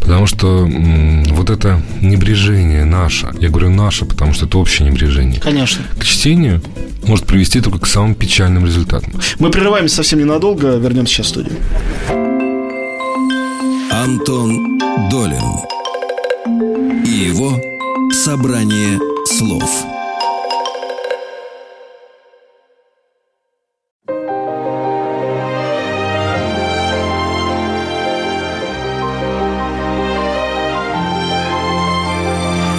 [0.00, 0.68] Потому что
[1.30, 5.84] вот это небрежение наше, я говорю наше, потому что это общее небрежение, Конечно.
[5.98, 6.60] к чтению
[7.06, 9.12] может привести только к самым печальным результатам.
[9.38, 11.52] Мы прерываемся совсем ненадолго, вернемся сейчас в студию.
[13.94, 14.78] Антон
[15.10, 15.44] Долин
[17.04, 17.60] и его
[18.10, 19.84] собрание слов.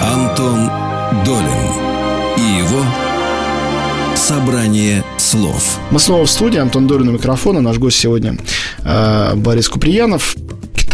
[0.02, 0.68] Антон
[1.24, 1.46] Долин
[2.36, 2.84] и его
[4.16, 5.78] собрание слов.
[5.92, 8.36] Мы снова в студии, Антон Долин у микрофона, наш гость сегодня
[8.84, 10.34] э, Борис Куприянов.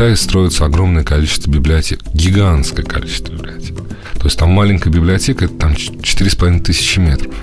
[0.01, 3.77] Китае строится огромное количество библиотек, гигантское количество библиотек.
[4.15, 7.35] То есть там маленькая библиотека, это там 4,5 тысячи метров.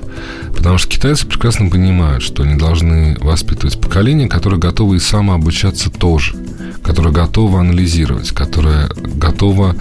[0.56, 6.34] Потому что китайцы прекрасно понимают, что они должны воспитывать поколение, которое готово и самообучаться тоже,
[6.82, 9.76] которое готово анализировать, которое готово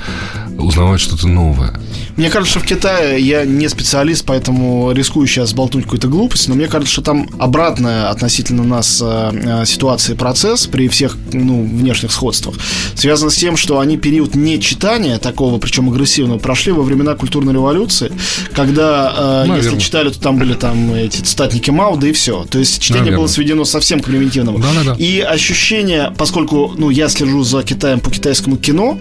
[0.59, 1.81] узнавать что-то новое.
[2.16, 6.55] Мне кажется, что в Китае я не специалист, поэтому рискую сейчас болтнуть какую-то глупость, но
[6.55, 11.62] мне кажется, что там обратная относительно нас э, э, ситуация и процесс при всех ну,
[11.62, 12.57] внешних сходствах
[12.95, 18.11] связан с тем, что они период нечитания такого, причем агрессивного, прошли во времена культурной революции,
[18.53, 22.45] когда, э, если читали, то там были там эти статники Мао, да и все.
[22.45, 23.19] То есть чтение Наверно.
[23.19, 24.59] было сведено совсем к примитивному.
[24.59, 24.95] Да-да-да.
[24.95, 28.99] И ощущение, поскольку ну, я слежу за Китаем по китайскому кино,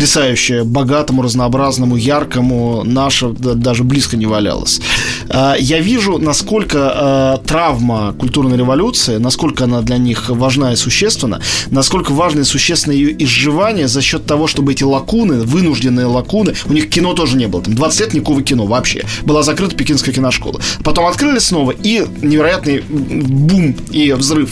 [0.00, 4.80] потрясающее, богатому, разнообразному, яркому, наше да- даже близко не валялось.
[5.28, 11.42] А, Я вижу, насколько а, травма культурной революции, насколько она для них важна и существенна,
[11.70, 16.72] насколько важно и существенно ее изживание за счет того, чтобы эти лакуны, вынужденные лакуны, у
[16.72, 19.04] них кино тоже не было, там 20 лет никакого кино вообще.
[19.22, 20.60] Была закрыта пекинская киношкола.
[20.82, 24.50] Потом открыли снова, и невероятный бум и взрыв.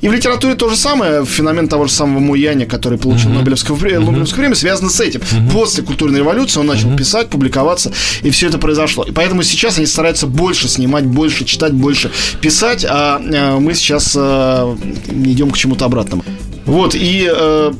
[0.00, 4.36] И в литературе то же самое, феномен того же самого Муяня, который получил Нобелевское, Нобелевское
[4.36, 5.20] премию, связано с этим.
[5.52, 9.04] После культурной революции он начал писать, публиковаться, и все это произошло.
[9.04, 12.10] И поэтому сейчас они стараются стараются больше снимать, больше читать, больше
[12.40, 14.76] писать, а э, мы сейчас э,
[15.08, 16.24] идем к чему-то обратному.
[16.66, 17.72] Вот, и э,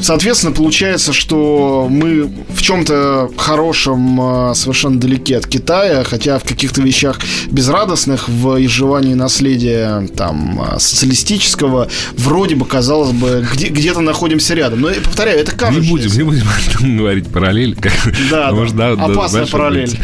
[0.00, 6.80] Соответственно, получается, что мы в чем-то хорошем а, совершенно далеки от Китая, хотя в каких-то
[6.82, 7.18] вещах
[7.50, 14.80] безрадостных, в изживании наследия там а, социалистического, вроде бы, казалось бы, где- где-то находимся рядом.
[14.80, 15.80] Но, повторяю, это кажется.
[15.82, 17.76] Не будем, не будем говорить параллель.
[17.76, 17.92] Как,
[18.30, 18.92] Да, потому да.
[18.92, 19.90] Опасная параллель.
[19.90, 20.00] будет.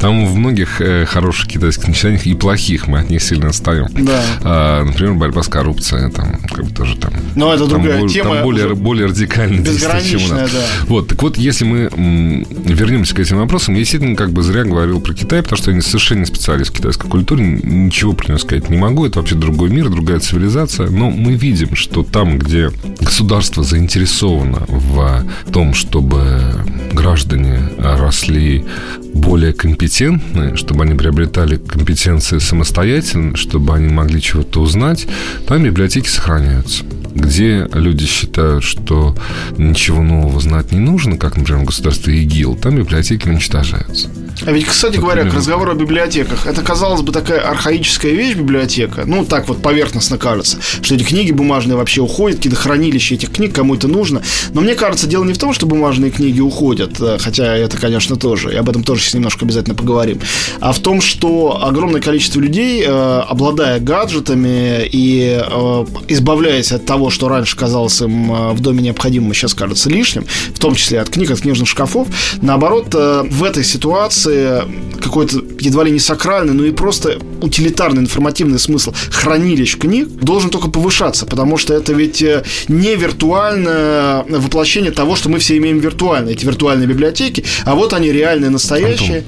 [0.00, 3.86] Там в многих э, хороших китайских начинаниях и плохих мы от них сильно отстаем.
[3.92, 4.20] Да.
[4.42, 7.12] А, например, борьба с коррупцией, там, как бы тоже там.
[7.36, 8.34] Но это там другая боль- тема.
[8.34, 10.52] Там более, более радикально действует, чем у Безграничная, нас.
[10.52, 10.66] да.
[10.86, 11.90] Вот, так вот, если мы
[12.64, 15.80] вернемся к этим вопросам, я действительно как бы зря говорил про Китай, потому что я
[15.82, 19.70] совершенно не специалист в китайской культуре, ничего про него сказать не могу, это вообще другой
[19.70, 27.60] мир, другая цивилизация, но мы видим, что там, где государство заинтересовано в том, чтобы граждане
[27.78, 28.64] росли
[29.14, 35.06] более компетентны, чтобы они приобретали компетенции самостоятельно, чтобы они могли чего-то узнать,
[35.46, 36.84] там библиотеки сохраняются.
[37.14, 39.11] Где люди считают, что
[39.56, 44.08] ничего нового знать не нужно, как, например, в государстве ИГИЛ, там библиотеки уничтожаются.
[44.44, 48.34] А ведь, кстати Вот говоря, к разговору о библиотеках, это, казалось бы, такая архаическая вещь,
[48.34, 49.02] библиотека.
[49.06, 53.54] Ну, так вот поверхностно кажется, что эти книги бумажные вообще уходят, какие-то хранилища этих книг,
[53.54, 54.22] кому это нужно.
[54.52, 58.16] Но мне кажется, дело не в том, что бумажные книги уходят, э, хотя это, конечно,
[58.16, 60.20] тоже, и об этом тоже сейчас немножко обязательно поговорим,
[60.60, 67.10] а в том, что огромное количество людей, э, обладая гаджетами и э, избавляясь от того,
[67.10, 71.10] что раньше казалось им в доме необходимым, а сейчас кажется лишним, в том числе от
[71.10, 72.08] книг, от книжных шкафов,
[72.40, 74.31] наоборот, в этой ситуации
[75.02, 80.68] какой-то едва ли не сакральный, но и просто утилитарный информативный смысл хранилищ книг должен только
[80.68, 86.30] повышаться, потому что это ведь э, не виртуальное воплощение того, что мы все имеем виртуально,
[86.30, 89.24] эти виртуальные библиотеки, а вот они реальные, настоящие.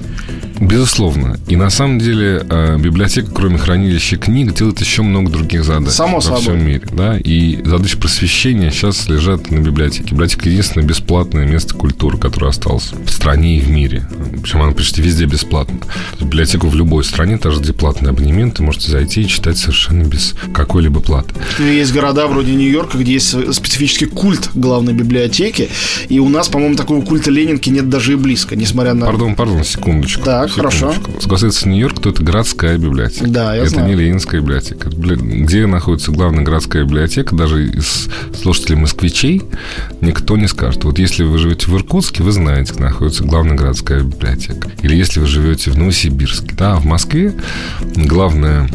[0.59, 1.37] Безусловно.
[1.47, 6.17] И на самом деле э, библиотека, кроме хранилища книг, делает еще много других задач Само
[6.17, 6.41] во собой.
[6.41, 6.81] всем мире.
[6.91, 7.17] Да?
[7.17, 10.11] И задачи просвещения сейчас лежат на библиотеке.
[10.11, 14.07] Библиотека единственное бесплатное место культуры, которое осталось в стране и в мире.
[14.41, 15.79] Причем она почти везде бесплатна.
[16.19, 20.35] Библиотеку в любой стране, даже где платный абонемент, вы можете зайти и читать совершенно без
[20.53, 21.33] какой-либо платы.
[21.59, 25.69] Ну, Есть города вроде Нью-Йорка, где есть специфический культ главной библиотеки,
[26.09, 29.05] и у нас, по-моему, такого культа Ленинки нет даже и близко, несмотря на...
[29.05, 30.23] Пардон, пардон, секундочку.
[30.23, 30.91] Так, хорошо.
[30.91, 31.21] секундочку.
[31.21, 33.27] Что касается Нью-Йорка, то это городская библиотека.
[33.27, 33.87] Да, я это знаю.
[33.87, 34.89] не Ленинская библиотека.
[34.89, 38.09] Где находится главная городская библиотека, даже из
[38.41, 39.41] слушателей москвичей
[40.01, 40.83] никто не скажет.
[40.83, 44.69] Вот если вы живете в Иркутске, вы знаете, где находится главная городская библиотека.
[44.81, 46.55] Или если вы живете в Новосибирске.
[46.55, 47.33] Да, в Москве
[47.95, 48.69] главная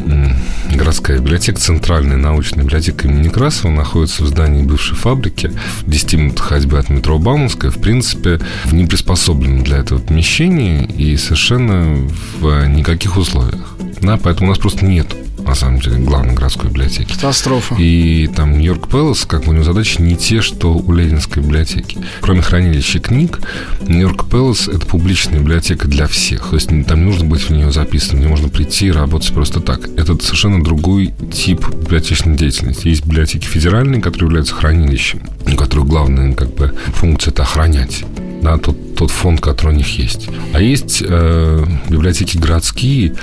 [0.75, 5.53] городская библиотека, центральная научная библиотека имени Некрасова находится в здании бывшей фабрики
[5.85, 7.71] в 10 минутах ходьбы от метро Бауманская.
[7.71, 13.77] В принципе, в неприспособленном для этого помещении и совершенно в никаких условиях.
[14.01, 15.15] Да, поэтому у нас просто нет
[15.51, 17.13] на самом деле, главной городской библиотеки.
[17.13, 17.75] Катастрофа.
[17.79, 21.99] И там Нью-Йорк Пэлас, как бы у него задачи не те, что у Ленинской библиотеки.
[22.21, 23.41] Кроме хранилища книг,
[23.87, 26.51] Нью-Йорк Пэлас– это публичная библиотека для всех.
[26.51, 29.61] То есть там не нужно быть в нее записанным, не можно прийти и работать просто
[29.61, 29.89] так.
[29.97, 32.89] Это совершенно другой тип библиотечной деятельности.
[32.89, 38.05] Есть библиотеки федеральные, которые являются хранилищем, у которых главная как бы, функция– это охранять
[38.43, 40.29] да, тот, тот фонд, который у них есть.
[40.53, 43.15] А есть э, библиотеки городские,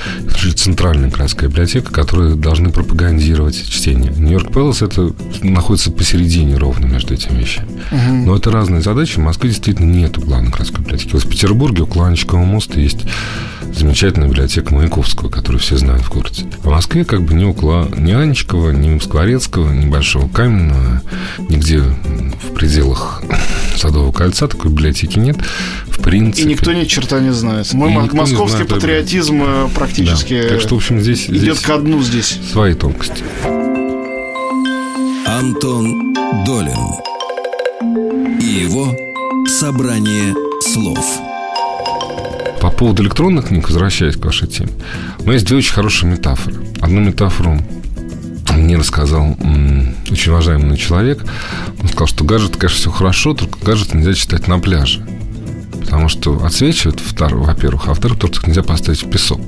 [0.56, 4.12] центральная городская библиотека, которые должны пропагандировать чтение.
[4.12, 5.14] Нью-Йорк Пэлас это
[5.44, 7.70] находится посередине ровно между этими вещами.
[7.92, 9.18] Но это разные задачи.
[9.18, 11.14] В Москве действительно нет главной городской библиотеки.
[11.14, 13.06] Вот в Петербурге у Кланчикового моста есть
[13.72, 16.46] замечательная библиотека Маяковского, которую все знают в городе.
[16.64, 21.04] А в Москве как бы ни около ни Анечкова, ни Скворецкого, ни Большого Каменного,
[21.50, 23.22] нигде в пределах
[23.76, 25.38] Садового кольца такой библиотеки нет.
[25.88, 26.48] В И принципе.
[26.50, 27.72] никто ни черта не знает.
[27.74, 27.82] И не
[28.14, 28.76] московский знает, да.
[28.76, 30.50] патриотизм э, практически Да.
[30.50, 32.40] Так что, в общем, здесь, идет здесь ко дну здесь.
[32.52, 33.24] свои тонкости.
[35.26, 36.14] Антон
[36.46, 36.78] Долин
[38.42, 38.96] и его
[39.48, 41.06] собрание слов.
[42.62, 44.70] По поводу электронных книг, возвращаясь к вашей теме,
[45.20, 46.56] у меня есть две очень хорошие метафоры.
[46.82, 47.60] Одну метафору
[48.56, 49.38] мне рассказал
[50.10, 51.24] очень уважаемый человек.
[51.82, 55.06] Он сказал, что гаджет, конечно, все хорошо, только гаджет нельзя читать на пляже.
[55.88, 57.00] Потому что отсвечивает,
[57.46, 59.40] во-первых, а во-вторых, только нельзя поставить в песок.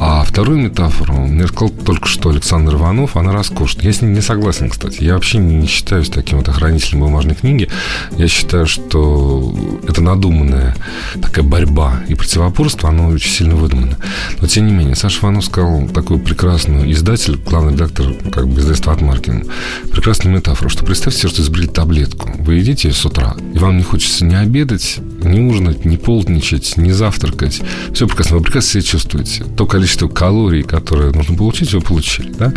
[0.00, 3.84] А вторую метафору мне рассказал только что Александр Иванов, она роскошная.
[3.84, 5.02] Я с ним не согласен, кстати.
[5.02, 7.68] Я вообще не считаюсь таким вот охранителем бумажной книги.
[8.16, 9.54] Я считаю, что
[9.88, 10.76] это надуманная
[11.20, 13.98] такая борьба и противопорство, оно очень сильно выдумано.
[14.40, 18.92] Но, тем не менее, Саша Иванов сказал такой прекрасный издатель, главный редактор как бы издательства
[18.92, 19.44] от Маркина,
[19.90, 22.30] прекрасную метафору, что представьте себе, что изобрели таблетку.
[22.38, 26.76] Вы едите ее с утра, и вам не хочется ни обедать, не ужинать, не полдничать,
[26.76, 27.60] не завтракать.
[27.92, 28.36] Все прекрасно.
[28.36, 29.44] Вы прекрасно себя чувствуете.
[29.56, 32.32] То количество калорий, которое нужно получить, вы получили.
[32.32, 32.52] Да?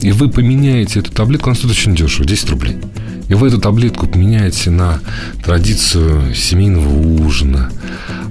[0.00, 2.76] И вы поменяете эту таблетку, она стоит очень дешево, 10 рублей.
[3.28, 5.00] И вы эту таблетку поменяете на
[5.44, 7.70] традицию семейного ужина,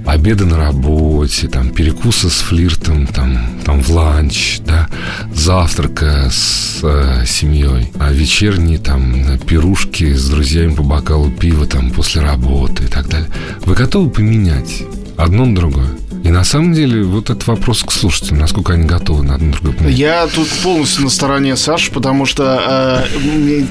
[0.06, 4.88] обеда на работе, там, перекуса с флиртом, там, там в ланч, да,
[5.34, 12.22] завтрака с э, семьей, а вечерние там пирушки с друзьями по бокалу пива там после
[12.22, 13.28] работы и так далее.
[13.64, 14.82] Вы готовы поменять
[15.16, 15.90] одно на другое?
[16.32, 19.98] И на самом деле вот этот вопрос к слушателям, насколько они готовы на другое поменять.
[19.98, 23.18] Я тут полностью на стороне Саши, потому что э,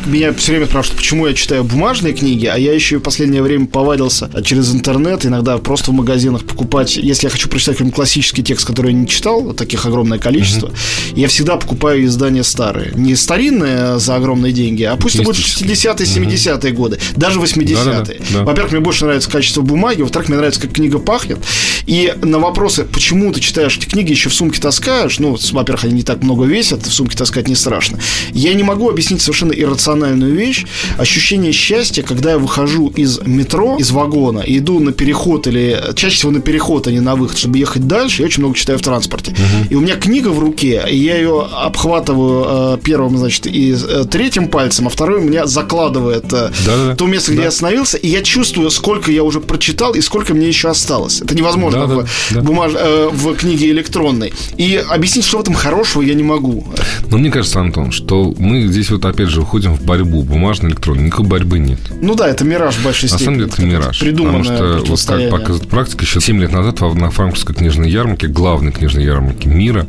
[0.06, 3.66] меня все время спрашивают, почему я читаю бумажные книги, а я еще в последнее время
[3.66, 8.68] повадился через интернет, иногда просто в магазинах покупать, если я хочу прочитать какой-нибудь классический текст,
[8.68, 11.14] который я не читал, таких огромное количество, mm-hmm.
[11.20, 12.92] я всегда покупаю издания старые.
[12.94, 16.72] Не старинные за огромные деньги, а пусть это будут 60-е, 70-е mm-hmm.
[16.74, 17.76] годы, даже 80-е.
[17.76, 18.44] Да, да, да.
[18.44, 21.40] Во-первых, мне больше нравится качество бумаги, во-вторых, мне нравится, как книга пахнет.
[21.88, 25.94] И на вопросы, почему ты читаешь эти книги, еще в сумке таскаешь, ну, во-первых, они
[25.94, 27.98] не так много весят, в сумке таскать не страшно.
[28.34, 30.66] Я не могу объяснить совершенно иррациональную вещь,
[30.98, 36.18] ощущение счастья, когда я выхожу из метро, из вагона, и иду на переход или чаще
[36.18, 38.82] всего на переход, а не на выход, чтобы ехать дальше, я очень много читаю в
[38.82, 39.32] транспорте.
[39.32, 39.68] Угу.
[39.70, 44.04] И у меня книга в руке, и я ее обхватываю э, первым, значит, и э,
[44.12, 47.44] третьим пальцем, а второй у меня закладывает э, да, то место, где да.
[47.44, 51.22] я остановился, и я чувствую, сколько я уже прочитал и сколько мне еще осталось.
[51.22, 52.41] Это невозможно да, в, да.
[52.42, 52.74] Бумаж...
[52.76, 54.34] э, в книге электронной.
[54.58, 56.66] И объяснить, что в этом хорошего, я не могу.
[57.10, 61.06] Но мне кажется, Антон, что мы здесь вот опять же уходим в борьбу бумажной электронной.
[61.06, 61.80] Никакой борьбы нет.
[62.02, 63.26] Ну да, это мираж в большой степени.
[63.26, 64.00] На самом деле это мираж.
[64.00, 68.72] Потому что, вот как показывает практика, еще 7 лет назад на франкфуртской книжной ярмарке, главной
[68.72, 69.88] книжной ярмарке мира,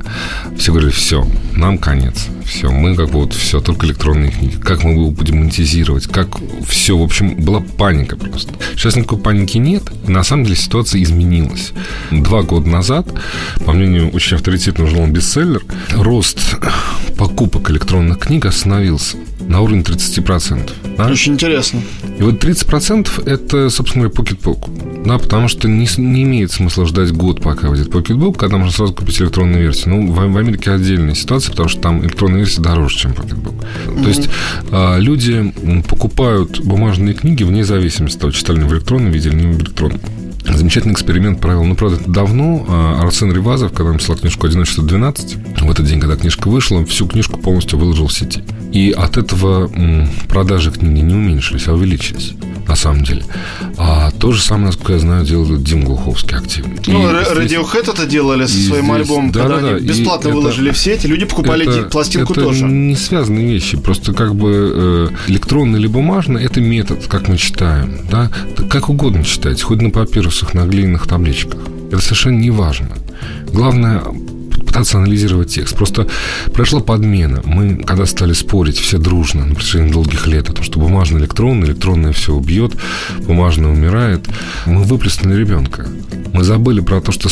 [0.59, 2.27] все говорили, все, нам конец.
[2.45, 4.57] Все, мы как бы вот все, только электронные книги.
[4.57, 6.29] Как мы его будем монетизировать, как
[6.67, 8.53] все, в общем, была паника просто.
[8.75, 11.73] Сейчас никакой паники нет, на самом деле ситуация изменилась.
[12.33, 13.07] Два года назад,
[13.67, 16.57] по мнению очень авторитетного журнала «Бестселлер», рост
[17.19, 20.71] покупок электронных книг остановился на уровне 30%.
[20.97, 21.09] Да?
[21.09, 21.83] Очень интересно.
[22.19, 25.05] И вот 30% это, собственно говоря, Pocketbook.
[25.05, 28.95] Да, потому что не, не имеет смысла ждать год, пока выйдет Pocketbook, когда можно сразу
[28.95, 29.97] купить электронную версию.
[29.97, 33.63] Ну, в, в Америке отдельная ситуация, потому что там электронная версия дороже, чем Pocketbook.
[33.89, 34.03] Mm-hmm.
[34.03, 34.31] То есть
[34.71, 35.53] а, люди
[35.87, 39.61] покупают бумажные книги вне зависимости от того, читали они в электронном виде или не в
[39.61, 40.01] электронном.
[40.45, 41.65] Замечательный эксперимент провел.
[41.65, 42.67] Ну, правда, это давно.
[42.69, 47.07] А, Арсен Ривазов, когда написал книжку «Одиночество 12», в этот день, когда книжка вышла, всю
[47.07, 48.43] книжку полностью выложил в сети.
[48.73, 49.71] И от этого
[50.29, 52.35] продажи книги не уменьшились, а увеличились
[52.67, 53.23] на самом деле.
[53.77, 56.75] А то же самое, насколько я знаю, делает Дим Глуховский активно.
[56.87, 60.71] Ну, Radiohead это делали со своим здесь, альбомом, да, когда да, они бесплатно и выложили
[60.71, 62.65] это, в сеть, люди покупали это, пластинку это тоже.
[62.65, 63.77] не связанные вещи.
[63.77, 67.99] Просто как бы э, электронный или бумажный– это метод, как мы читаем.
[68.11, 68.31] Да?
[68.71, 69.91] Как угодно читать, хоть на
[70.33, 71.61] папирусах, на глиняных табличках.
[71.89, 72.89] Это совершенно не важно.
[73.53, 74.03] Главное
[74.67, 75.77] пытаться анализировать текст.
[75.77, 76.07] Просто
[76.55, 77.43] прошла подмена.
[77.45, 81.69] Мы, когда стали спорить все дружно на протяжении долгих лет о том, что бумажный электронный,
[81.69, 82.73] электронное все убьет,
[83.27, 84.27] бумажное умирает,
[84.67, 85.87] мы выплеснули ребенка.
[86.33, 87.29] Мы забыли про то, что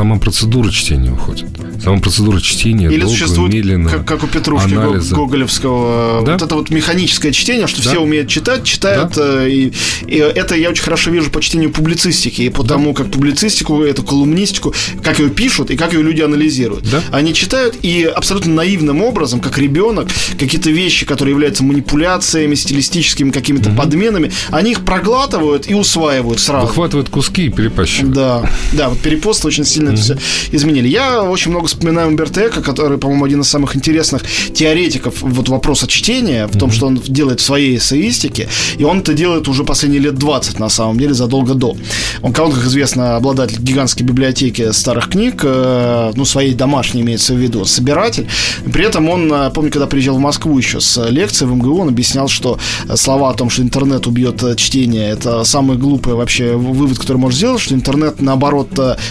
[0.00, 1.46] сама процедура чтения уходит.
[1.82, 5.14] Сама процедура чтения Или долго, существует, медленно, как, как у Петрушки анализа.
[5.14, 6.32] Гоголевского, да?
[6.32, 7.90] вот это вот механическое чтение, что да?
[7.90, 9.44] все умеют читать, читают, да?
[9.44, 9.74] Э, и,
[10.06, 12.76] и это я очень хорошо вижу по чтению публицистики, и по да?
[12.76, 16.90] тому, как публицистику, эту колумнистику, как ее пишут и как ее люди анализируют.
[16.90, 17.02] Да?
[17.12, 20.08] Они читают и абсолютно наивным образом, как ребенок,
[20.38, 23.76] какие-то вещи, которые являются манипуляциями, стилистическими какими-то угу.
[23.76, 26.68] подменами, они их проглатывают и усваивают сразу.
[26.68, 28.14] Выхватывают куски и перепащивают.
[28.14, 30.16] Да, да, вот перепосты очень сильно это все
[30.52, 30.88] изменили.
[30.88, 34.22] Я очень много вспоминаю Умберто Эко, который, по-моему, один из самых интересных
[34.54, 38.48] теоретиков вот вопроса чтения, в том, что он делает в своей эссеистике,
[38.78, 41.76] и он это делает уже последние лет 20, на самом деле, задолго до.
[42.22, 47.64] Он, как известно, обладатель гигантской библиотеки старых книг, э, ну, своей домашней имеется в виду,
[47.64, 48.28] собиратель.
[48.72, 51.88] При этом он, э, помню, когда приезжал в Москву еще с лекцией в МГУ, он
[51.88, 52.58] объяснял, что
[52.94, 57.60] слова о том, что интернет убьет чтение, это самый глупый вообще вывод, который можно сделать,
[57.60, 58.68] что интернет, наоборот,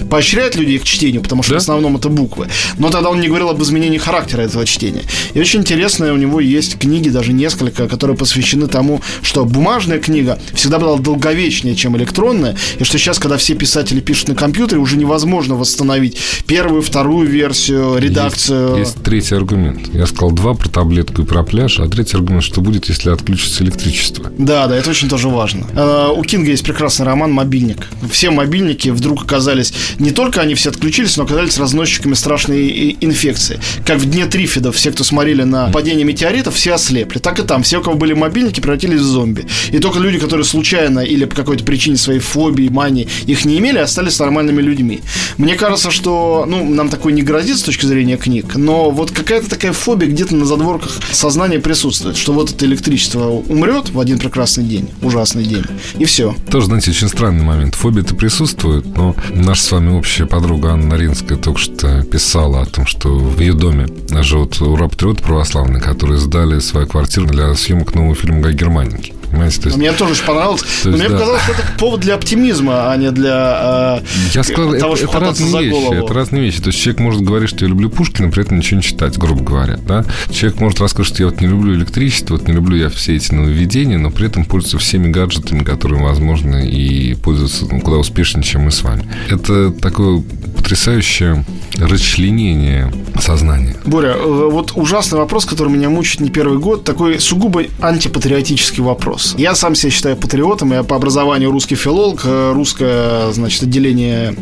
[0.09, 1.59] поощряет людей к чтению, потому что да?
[1.59, 2.47] в основном это буквы.
[2.77, 5.03] Но тогда он не говорил об изменении характера этого чтения.
[5.33, 10.39] И очень интересно, у него есть книги, даже несколько, которые посвящены тому, что бумажная книга
[10.53, 14.97] всегда была долговечнее, чем электронная, и что сейчас, когда все писатели пишут на компьютере, уже
[14.97, 18.77] невозможно восстановить первую, вторую версию, версию, редакцию.
[18.77, 19.93] Есть, есть третий аргумент.
[19.93, 23.63] Я сказал два про таблетку и про пляж, а третий аргумент, что будет, если отключится
[23.63, 24.31] электричество.
[24.37, 25.65] Да, да, это очень тоже важно.
[25.73, 27.87] Э, у Кинга есть прекрасный роман «Мобильник».
[28.11, 33.59] Все мобильники вдруг оказались, не только они все отключились, но оказались разносчиками страшной инфекции.
[33.85, 37.19] Как в дне Трифидов, все, кто смотрели на падение метеоритов, все ослепли.
[37.19, 39.45] Так и там, все, у кого были мобильники, превратились в зомби.
[39.71, 43.77] И только люди, которые случайно или по какой-то причине своей фобии, мании их не имели,
[43.77, 45.01] остались нормальными людьми.
[45.37, 49.49] Мне кажется, что ну, нам такое не грозит с точки зрения книг, но вот какая-то
[49.49, 54.63] такая фобия где-то на задворках сознания присутствует, что вот это электричество умрет в один прекрасный
[54.63, 55.65] день, ужасный день,
[55.99, 56.35] и все.
[56.49, 57.75] Тоже, знаете, очень странный момент.
[57.75, 62.85] Фобия-то присутствует, но наша с вами общая подруга Анна Наринская только что писала о том,
[62.85, 63.87] что в ее доме
[64.21, 69.18] живут ура-патриоты православные, которые сдали свою квартиру для съемок нового фильма «Гай Германики».
[69.31, 69.61] Понимаете?
[69.61, 70.63] То есть, мне тоже понравилось.
[70.83, 71.13] но мне да.
[71.13, 75.19] показалось, что это повод для оптимизма, а не для э, Я сказал, того, это, это
[75.19, 75.69] разные вещи.
[75.69, 75.93] Голову.
[75.93, 76.61] Это разные вещи.
[76.61, 79.43] То есть человек может говорить, что я люблю Пушкина, при этом ничего не читать, грубо
[79.43, 79.77] говоря.
[79.77, 80.05] Да?
[80.31, 83.33] Человек может рассказать, что я вот не люблю электричество, вот не люблю я все эти
[83.33, 88.61] нововведения, но при этом пользуется всеми гаджетами, которые возможны, и пользуется ну, куда успешнее, чем
[88.61, 89.09] мы с вами.
[89.29, 90.23] Это такое
[90.55, 91.45] потрясающее
[91.77, 93.75] расчленение сознания.
[93.85, 99.18] Боря, э, вот ужасный вопрос, который меня мучает не первый год, такой сугубо антипатриотический вопрос.
[99.37, 104.35] Я сам себя считаю патриотом, я по образованию русский филолог, э, русское, значит, отделение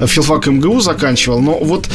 [0.00, 1.88] филфак МГУ заканчивал, но вот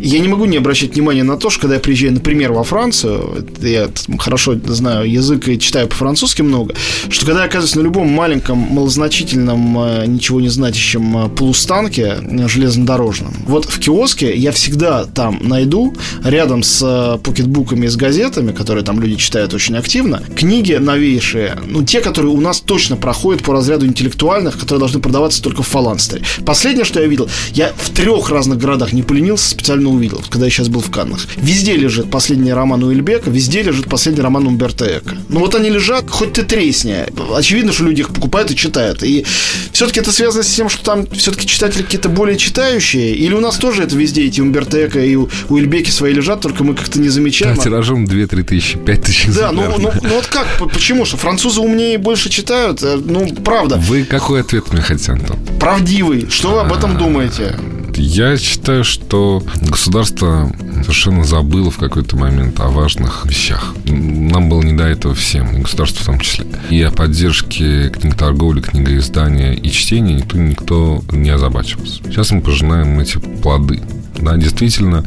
[0.00, 3.46] я не могу не обращать внимания на то, что когда я приезжаю, например, во Францию,
[3.60, 3.88] я
[4.18, 6.74] хорошо знаю язык и читаю по-французски много,
[7.08, 13.64] что когда я оказываюсь на любом маленьком, малозначительном, э, ничего не значащем полустанке железнодорожном, вот
[13.64, 19.16] в киоске я всегда там найду, рядом с э, покетбуками с газетами, которые там люди
[19.16, 24.58] читают очень активно, книги новейшие, ну, те, которые у нас точно проходят по разряду интеллектуальных,
[24.58, 26.22] которые должны продаваться только в фаланстере.
[26.44, 30.50] Последнее, что я видел, я в трех разных городах не поленился, специально увидел, когда я
[30.50, 31.26] сейчас был в Каннах.
[31.36, 35.16] Везде лежит последний роман Уильбека, везде лежит последний роман Умберто Эко.
[35.28, 37.06] Ну, вот они лежат, хоть ты тресни.
[37.34, 39.02] Очевидно, что люди их покупают и читают.
[39.02, 39.24] И
[39.72, 43.56] все-таки это связано с тем, что там все-таки читатели какие-то более читающие, или у нас
[43.56, 45.16] тоже это везде эти Умберто Эко и
[45.48, 47.56] Уильбеки свои лежат, только мы как-то не замечаем.
[47.56, 51.04] Да, тиражом 2-3 тысячи, 5 тысяч Да, ну, ну, ну вот как, почему?
[51.04, 52.82] Что французы умнее и больше читают?
[52.82, 53.76] Э, ну, правда.
[53.76, 55.38] Вы какой ответ мне хотите, Антон?
[55.60, 56.28] Правдивый.
[56.30, 57.54] Что вы об этом думаете?
[57.96, 63.74] Я считаю, что государство совершенно забыло в какой-то момент о важных вещах.
[63.86, 66.46] Нам было не до этого всем, и государству в том числе.
[66.70, 72.02] И о поддержке книготорговли, книгоиздания и чтения никто, никто не озабачивался.
[72.04, 73.80] Сейчас мы пожинаем эти плоды.
[74.18, 75.04] Да, действительно,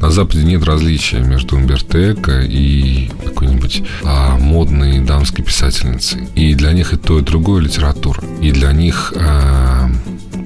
[0.00, 6.28] на Западе нет различия между Умберто Эко и какой-нибудь а, модной дамской писательницей.
[6.34, 8.22] И для них и то, и другое литература.
[8.40, 9.90] И для них а,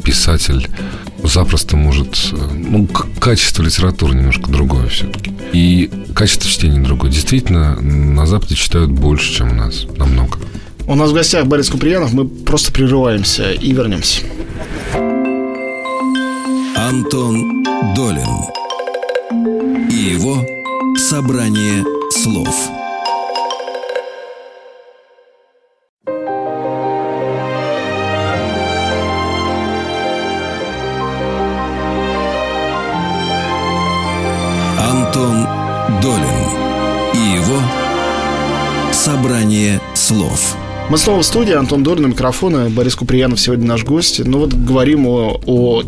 [0.06, 0.68] писатель
[1.24, 2.32] запросто может...
[2.52, 2.86] Ну,
[3.20, 5.32] качество литературы немножко другое все-таки.
[5.52, 7.10] И качество чтения другое.
[7.10, 9.84] Действительно, на Западе читают больше, чем у нас.
[9.96, 10.38] Намного.
[10.86, 12.12] У нас в гостях Борис Куприянов.
[12.12, 14.22] Мы просто прерываемся и вернемся.
[16.76, 17.64] Антон
[17.96, 18.28] Долин
[19.90, 20.46] и его
[20.96, 21.82] «Собрание
[22.12, 22.54] слов».
[35.16, 35.46] Антон
[36.02, 36.24] Долин
[37.14, 37.58] и его
[38.92, 40.54] «Собрание слов».
[40.90, 44.20] Мы снова в студии, Антон Долин, микрофона, Борис Куприянов сегодня наш гость.
[44.22, 45.82] Ну вот говорим о, о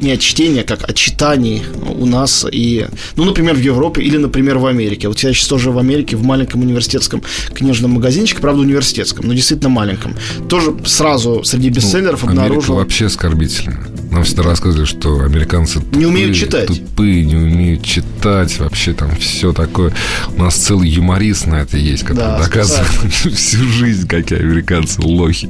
[0.00, 1.62] не от чтения, как от читаний
[1.96, 5.06] у нас и, ну, например, в Европе или, например, в Америке.
[5.06, 7.22] Вот я сейчас тоже в Америке в маленьком университетском
[7.54, 10.16] книжном магазинчике, правда, университетском, но действительно маленьком.
[10.48, 12.72] Тоже сразу среди бестселлеров ну, обнаружил...
[12.72, 13.78] Америка вообще оскорбительно.
[14.12, 16.66] Нам всегда рассказывали, что американцы тупые, не умеют читать.
[16.66, 19.94] Тупые, не умеют читать, вообще там все такое.
[20.36, 25.48] У нас целый юморист на это есть, который да, доказывает всю жизнь, какие американцы лохи.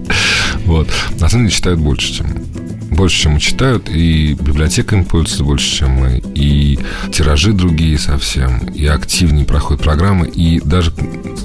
[0.64, 0.88] Вот.
[1.18, 2.26] На самом деле читают больше, чем
[2.92, 6.78] больше, чем читают, и библиотека им пользуется больше, чем мы, и
[7.10, 10.92] тиражи другие совсем, и активнее проходят программы, и даже,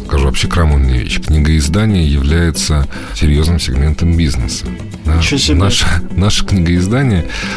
[0.05, 4.65] скажу вообще крамольная вещь, книгоиздание является серьезным сегментом бизнеса.
[5.05, 5.15] Да?
[5.55, 7.07] Наше, наше книгоиздание,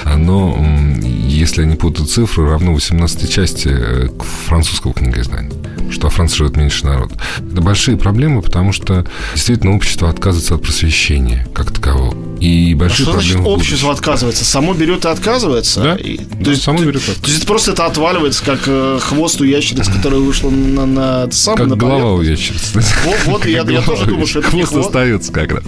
[0.05, 0.59] оно,
[1.03, 4.09] если я не путаю цифры, равно 18 части э,
[4.47, 5.51] французского книгоиздания
[5.91, 7.11] что во Франции живет меньше народ.
[7.39, 12.15] Это большие проблемы, потому что действительно общество отказывается от просвещения как такового.
[12.41, 14.45] И большие а что значит общество отказывается?
[14.45, 15.83] Само берет и отказывается?
[15.83, 15.97] Да.
[15.97, 18.99] И- Да, то, есть, само берет и то есть это просто это отваливается, как э,
[19.01, 22.83] хвост у ящерицы, которая вышла на, на, это самое, Как на голова у ящерицы.
[23.05, 24.87] Вот, вот, я, я тоже думаю, что это Хвост хвост.
[24.87, 25.65] остается как раз.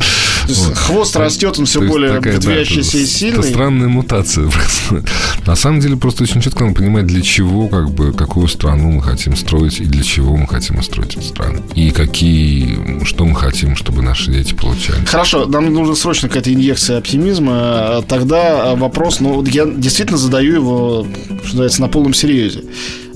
[0.48, 0.76] Вот.
[0.76, 3.42] Хвост растет, он все То более такая, да, ветвящийся и это сильный.
[3.44, 4.50] странная мутация.
[5.46, 9.02] На самом деле, просто очень четко надо понимать, для чего, как бы, какую страну мы
[9.02, 11.62] хотим строить и для чего мы хотим строить эту страну.
[11.74, 15.04] И какие, что мы хотим, чтобы наши дети получали.
[15.04, 18.04] Хорошо, нам нужна срочно какая-то инъекция оптимизма.
[18.08, 21.06] Тогда вопрос, ну, вот я действительно задаю его,
[21.38, 22.62] что называется, на полном серьезе.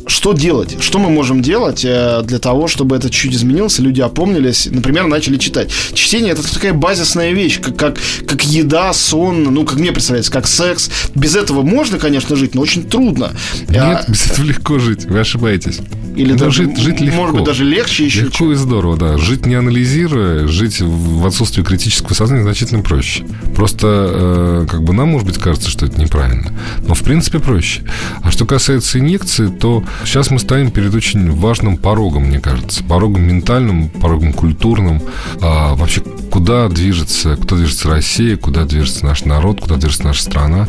[0.08, 0.76] Что делать?
[0.80, 5.36] Что мы можем делать э, для того, чтобы это чуть изменилось, люди опомнились, например, начали
[5.36, 5.72] читать?
[5.94, 10.46] Чтение это такая базисная вещь, как, как, как еда, сон, ну, как мне представляется, как
[10.46, 10.90] секс.
[11.16, 13.32] Без этого можно, конечно, жить, но очень трудно.
[13.68, 15.80] Нет, А, без этого легко жить, вы ошибаетесь.
[16.16, 17.16] Или Ну, даже, жить, жить легко.
[17.16, 18.22] может быть, даже легче еще.
[18.22, 19.18] Легко и здорово, да.
[19.18, 23.24] Жить не анализируя, жить в отсутствии критического сознания значительно проще.
[23.54, 26.52] Просто, э, как бы нам, может быть, кажется, что это неправильно.
[26.86, 27.82] Но, в принципе, проще.
[28.22, 32.82] А что касается инъекции, то сейчас мы стоим перед очень важным порогом, мне кажется.
[32.84, 35.02] Порогом ментальным, порогом культурным.
[35.42, 36.00] А вообще,
[36.30, 40.66] куда движется, куда движется Россия, куда движется наш народ, куда движется наша страна.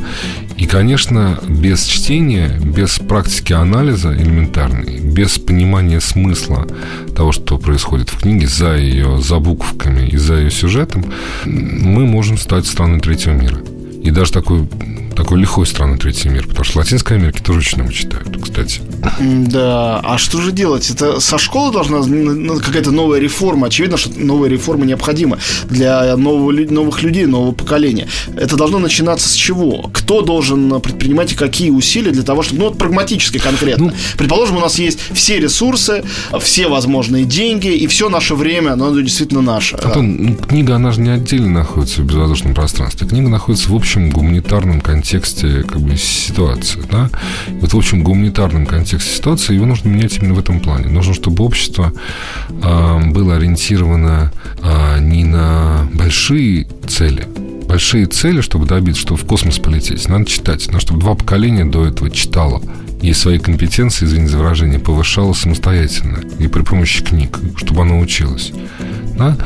[0.57, 6.67] И, конечно, без чтения, без практики анализа элементарной, без понимания смысла
[7.15, 11.05] того, что происходит в книге, за ее, за буквками и за ее сюжетом,
[11.45, 13.59] мы можем стать страной третьего мира.
[14.03, 14.67] И даже такой,
[15.17, 18.81] такой лихой страной третьего мира, потому что Латинской Америке тоже очень много читают, кстати.
[19.19, 20.89] Да, а что же делать?
[20.91, 22.03] Это со школы должна
[22.59, 23.67] какая-то новая реформа.
[23.67, 25.39] Очевидно, что новая реформа необходима
[25.69, 28.07] для нового, новых людей, нового поколения.
[28.35, 29.89] Это должно начинаться с чего?
[29.91, 33.87] Кто должен предпринимать и какие усилия для того, чтобы, ну, вот прагматически конкретно.
[33.87, 36.03] Ну, Предположим, у нас есть все ресурсы,
[36.39, 39.77] все возможные деньги, и все наше время, но оно действительно наше.
[39.77, 43.07] Антон, ну, книга, она же не отдельно находится в безвоздушном пространстве.
[43.07, 46.83] Книга находится в общем гуманитарном контексте как бы, ситуации.
[46.91, 47.09] Да?
[47.61, 50.87] Вот в общем гуманитарном контексте ситуации его нужно менять именно в этом плане.
[50.87, 51.93] Нужно, чтобы общество
[52.61, 54.31] а, было ориентировано
[54.61, 57.27] а, не на большие цели,
[57.67, 60.67] большие цели, чтобы добиться, чтобы в космос полететь, надо читать.
[60.67, 62.61] Надо, чтобы два поколения до этого читало
[63.01, 68.51] и свои компетенции, извините за выражение, повышало самостоятельно и при помощи книг, чтобы оно училось.
[69.17, 69.37] Да?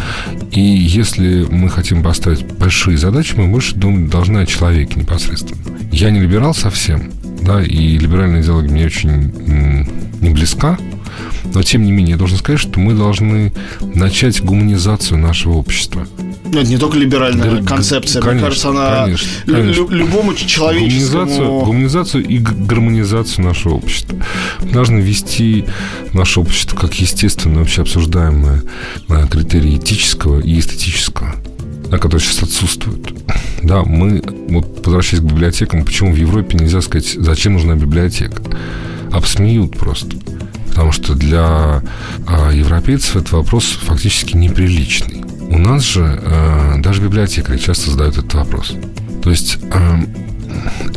[0.52, 5.62] И если мы хотим поставить большие задачи, мы больше думать должны о человеке непосредственно.
[5.91, 9.89] Я не либерал совсем, да, и либеральная идеология мне очень
[10.22, 10.78] не близка,
[11.54, 13.54] но тем не менее я должен сказать, что мы должны
[13.93, 16.08] начать гуманизацию нашего общества.
[16.52, 19.72] Это не только либеральная Гр- концепция, конечно, мне кажется, она конечно, конечно.
[19.72, 21.26] лю- любому человеческому...
[21.26, 24.18] Гуманизацию, гуманизацию и гармонизацию нашего общества.
[24.62, 25.66] Мы должны вести
[26.14, 28.64] наше общество как естественное, вообще обсуждаемое
[29.08, 31.36] э, критерии этического и эстетического,
[31.89, 33.14] да, которые сейчас отсутствуют.
[33.64, 38.41] Да, мы, вот возвращаясь к библиотекам, почему в Европе нельзя сказать, зачем нужна библиотека?
[39.12, 40.18] Обсмеют просто.
[40.70, 41.84] Потому что для
[42.28, 45.24] а, европейцев этот вопрос фактически неприличный.
[45.52, 48.74] У нас же э, даже библиотекари часто задают этот вопрос.
[49.22, 49.97] То есть э,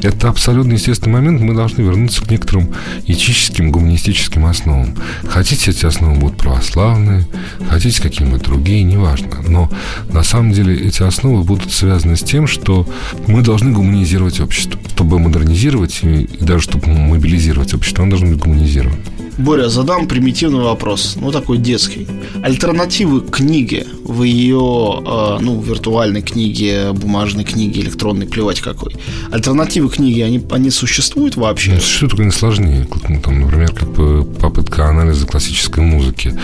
[0.02, 1.40] это абсолютно естественный момент.
[1.40, 2.72] Мы должны вернуться к некоторым
[3.06, 4.96] этическим, гуманистическим основам.
[5.28, 7.26] Хотите, эти основы будут православные,
[7.68, 9.42] хотите какие-нибудь другие, неважно.
[9.46, 9.70] Но
[10.12, 12.86] на самом деле эти основы будут связаны с тем, что
[13.26, 14.78] мы должны гуманизировать общество.
[14.88, 18.98] Чтобы модернизировать и, даже чтобы мобилизировать общество, оно должно быть гуманизировано.
[19.36, 22.06] Боря, задам примитивный вопрос, ну такой детский.
[22.42, 28.94] Альтернативы книге в ее, э, ну, виртуальной книге, бумажной книге, электронной, плевать какой.
[29.32, 29.53] Альтернативы
[29.90, 31.72] книги, они, они существуют вообще?
[31.72, 32.86] Ну, Что только не сложнее.
[33.08, 36.34] Ну, там, например, как бы попытка анализа классической музыки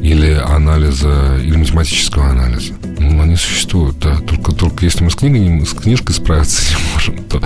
[0.00, 2.74] или анализа, или математического анализа.
[2.98, 4.18] Ну, они существуют, да.
[4.20, 7.42] Только, только если мы с книгой, с книжкой справиться не можем, то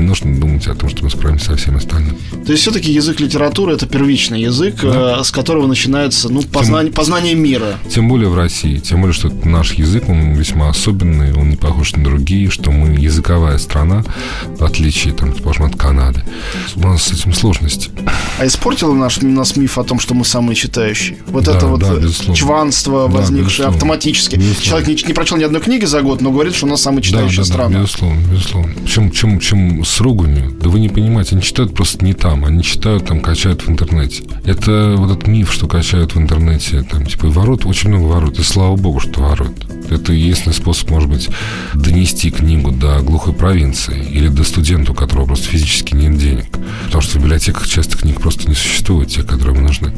[0.00, 2.16] не нужно думать о том, что мы справимся со всем остальным.
[2.44, 7.34] То есть все-таки язык литературы это первичный язык, э, с которого начинается ну, познание, познание
[7.34, 7.78] мира.
[7.88, 8.78] Тем более в России.
[8.78, 12.98] Тем более, что наш язык, он весьма особенный, он не похож на другие, что мы
[12.98, 14.04] языковая страна,
[14.58, 16.24] в отличие, там, предположим, от Канады.
[16.76, 17.90] У нас с этим сложности.
[18.38, 21.18] А испортил наш нас миф о том, что мы самые читающие?
[21.26, 22.34] Вот Да, это вот да, э, безусловно.
[22.36, 23.74] чванство, Да, возникшее безусловно.
[23.74, 24.36] автоматически.
[24.36, 24.62] Безусловно.
[24.62, 27.02] Человек не, не прочел ни одной книги за год, но говорит, что у нас самая
[27.02, 27.70] читающая да, страна.
[27.70, 28.74] Да, безусловно, безусловно.
[28.86, 30.52] Чем, чем, чем с руганью?
[30.60, 34.22] Да вы не понимаете, они читают просто не там, они читают там, качают в интернете.
[34.44, 38.42] Это вот этот миф, что качают в интернете, там, типа, ворот, очень много ворот, и
[38.42, 39.52] слава богу, что ворот.
[39.90, 41.28] Это единственный способ, может быть,
[41.74, 46.46] донести книгу до глухой провинции или до студента, у которого просто физически нет денег.
[46.84, 49.92] Потому что в библиотеках часто книг просто не существует, те, которые им нужны.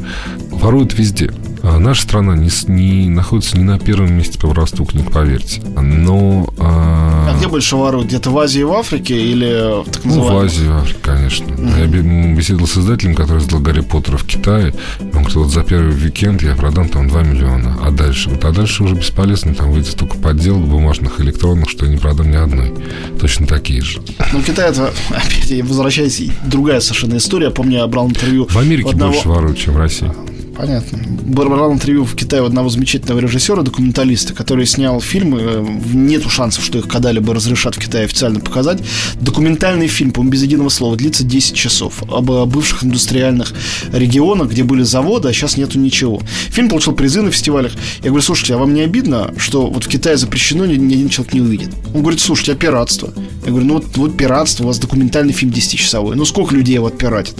[0.49, 1.31] Воруют везде.
[1.65, 5.61] А наша страна не, не находится ни на первом месте по воровству книг, поверьте.
[5.81, 6.53] Но...
[6.59, 8.07] а, А где больше воруют?
[8.07, 10.37] Где-то в Азии и в Африке или в так Ну, в?
[10.43, 11.45] Азии, в Африке, конечно.
[11.79, 14.73] Я бе- беседовал с издателем, который издал Гарри Поттера в Китае.
[14.99, 17.77] Он говорит, вот за первый уикенд я продам там 2 миллиона.
[17.81, 18.29] А дальше?
[18.29, 19.55] Вот, а дальше уже бесполезно.
[19.55, 22.73] Там выйдет столько подделок бумажных, электронных, что я не продам ни одной.
[23.21, 24.01] Точно такие же.
[24.33, 27.51] Ну, Китай это, опять, я возвращаюсь, и другая совершенно история.
[27.51, 30.11] Помню, я брал интервью В Америке одного- больше воруют, чем в России.
[30.55, 30.99] Понятно.
[31.23, 35.39] Брал интервью в Китае у одного замечательного режиссера, документалиста, который снял фильмы.
[35.41, 38.79] э, Нету шансов, что их когда-либо разрешат в Китае официально показать.
[39.19, 42.03] Документальный фильм, по-моему, без единого слова, длится 10 часов.
[42.03, 43.53] Об бывших индустриальных
[43.91, 46.21] регионах, где были заводы, а сейчас нету ничего.
[46.49, 47.71] Фильм получил призы на фестивалях.
[48.03, 51.09] Я говорю, слушайте, а вам не обидно, что вот в Китае запрещено, ни, ни один
[51.09, 51.69] человек не увидит?
[51.95, 53.11] Он говорит, слушайте, а пиратство?
[53.43, 56.15] Я говорю, ну вот, вот пиратство, у вас документальный фильм 10-часовой.
[56.15, 57.35] Ну сколько людей вот пиратит?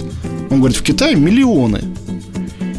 [0.50, 1.82] Он говорит, в Китае миллионы.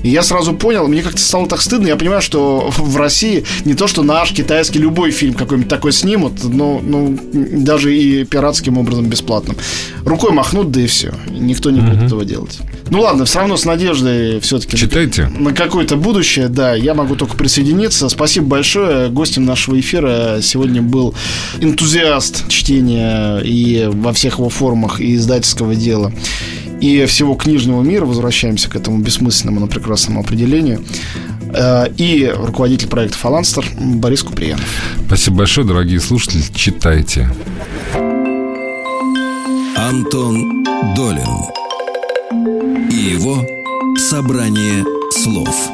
[0.04, 1.86] И я сразу понял, мне как-то стало так стыдно.
[1.86, 6.44] Я понимаю, что в России не то, что наш китайский любой фильм какой-нибудь такой снимут,
[6.44, 9.56] но ну, даже и пиратским образом бесплатным.
[10.04, 11.14] Рукой махнут, да и все.
[11.30, 12.58] Никто не будет этого делать.
[12.90, 15.30] Ну ладно, все равно с надеждой все-таки Читайте.
[15.38, 18.10] на какое-то будущее, да, я могу только присоединиться.
[18.10, 19.08] Спасибо большое.
[19.08, 21.14] Гостем нашего эфира сегодня был
[21.60, 26.12] энтузиаст чтения и во всех его формах и издательского дела
[26.84, 28.04] и всего книжного мира.
[28.04, 30.84] Возвращаемся к этому бессмысленному, но прекрасному определению.
[31.54, 34.66] Э, И руководитель проекта «Фаланстер» Борис Куприянов.
[35.06, 36.42] Спасибо большое, дорогие слушатели.
[36.54, 37.30] Читайте.
[39.76, 40.62] Антон
[40.94, 41.50] Долин
[42.90, 43.42] и его
[43.96, 45.70] собрание слов.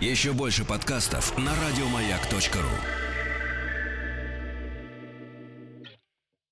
[0.00, 3.03] Еще больше подкастов на радиомаяк.ру.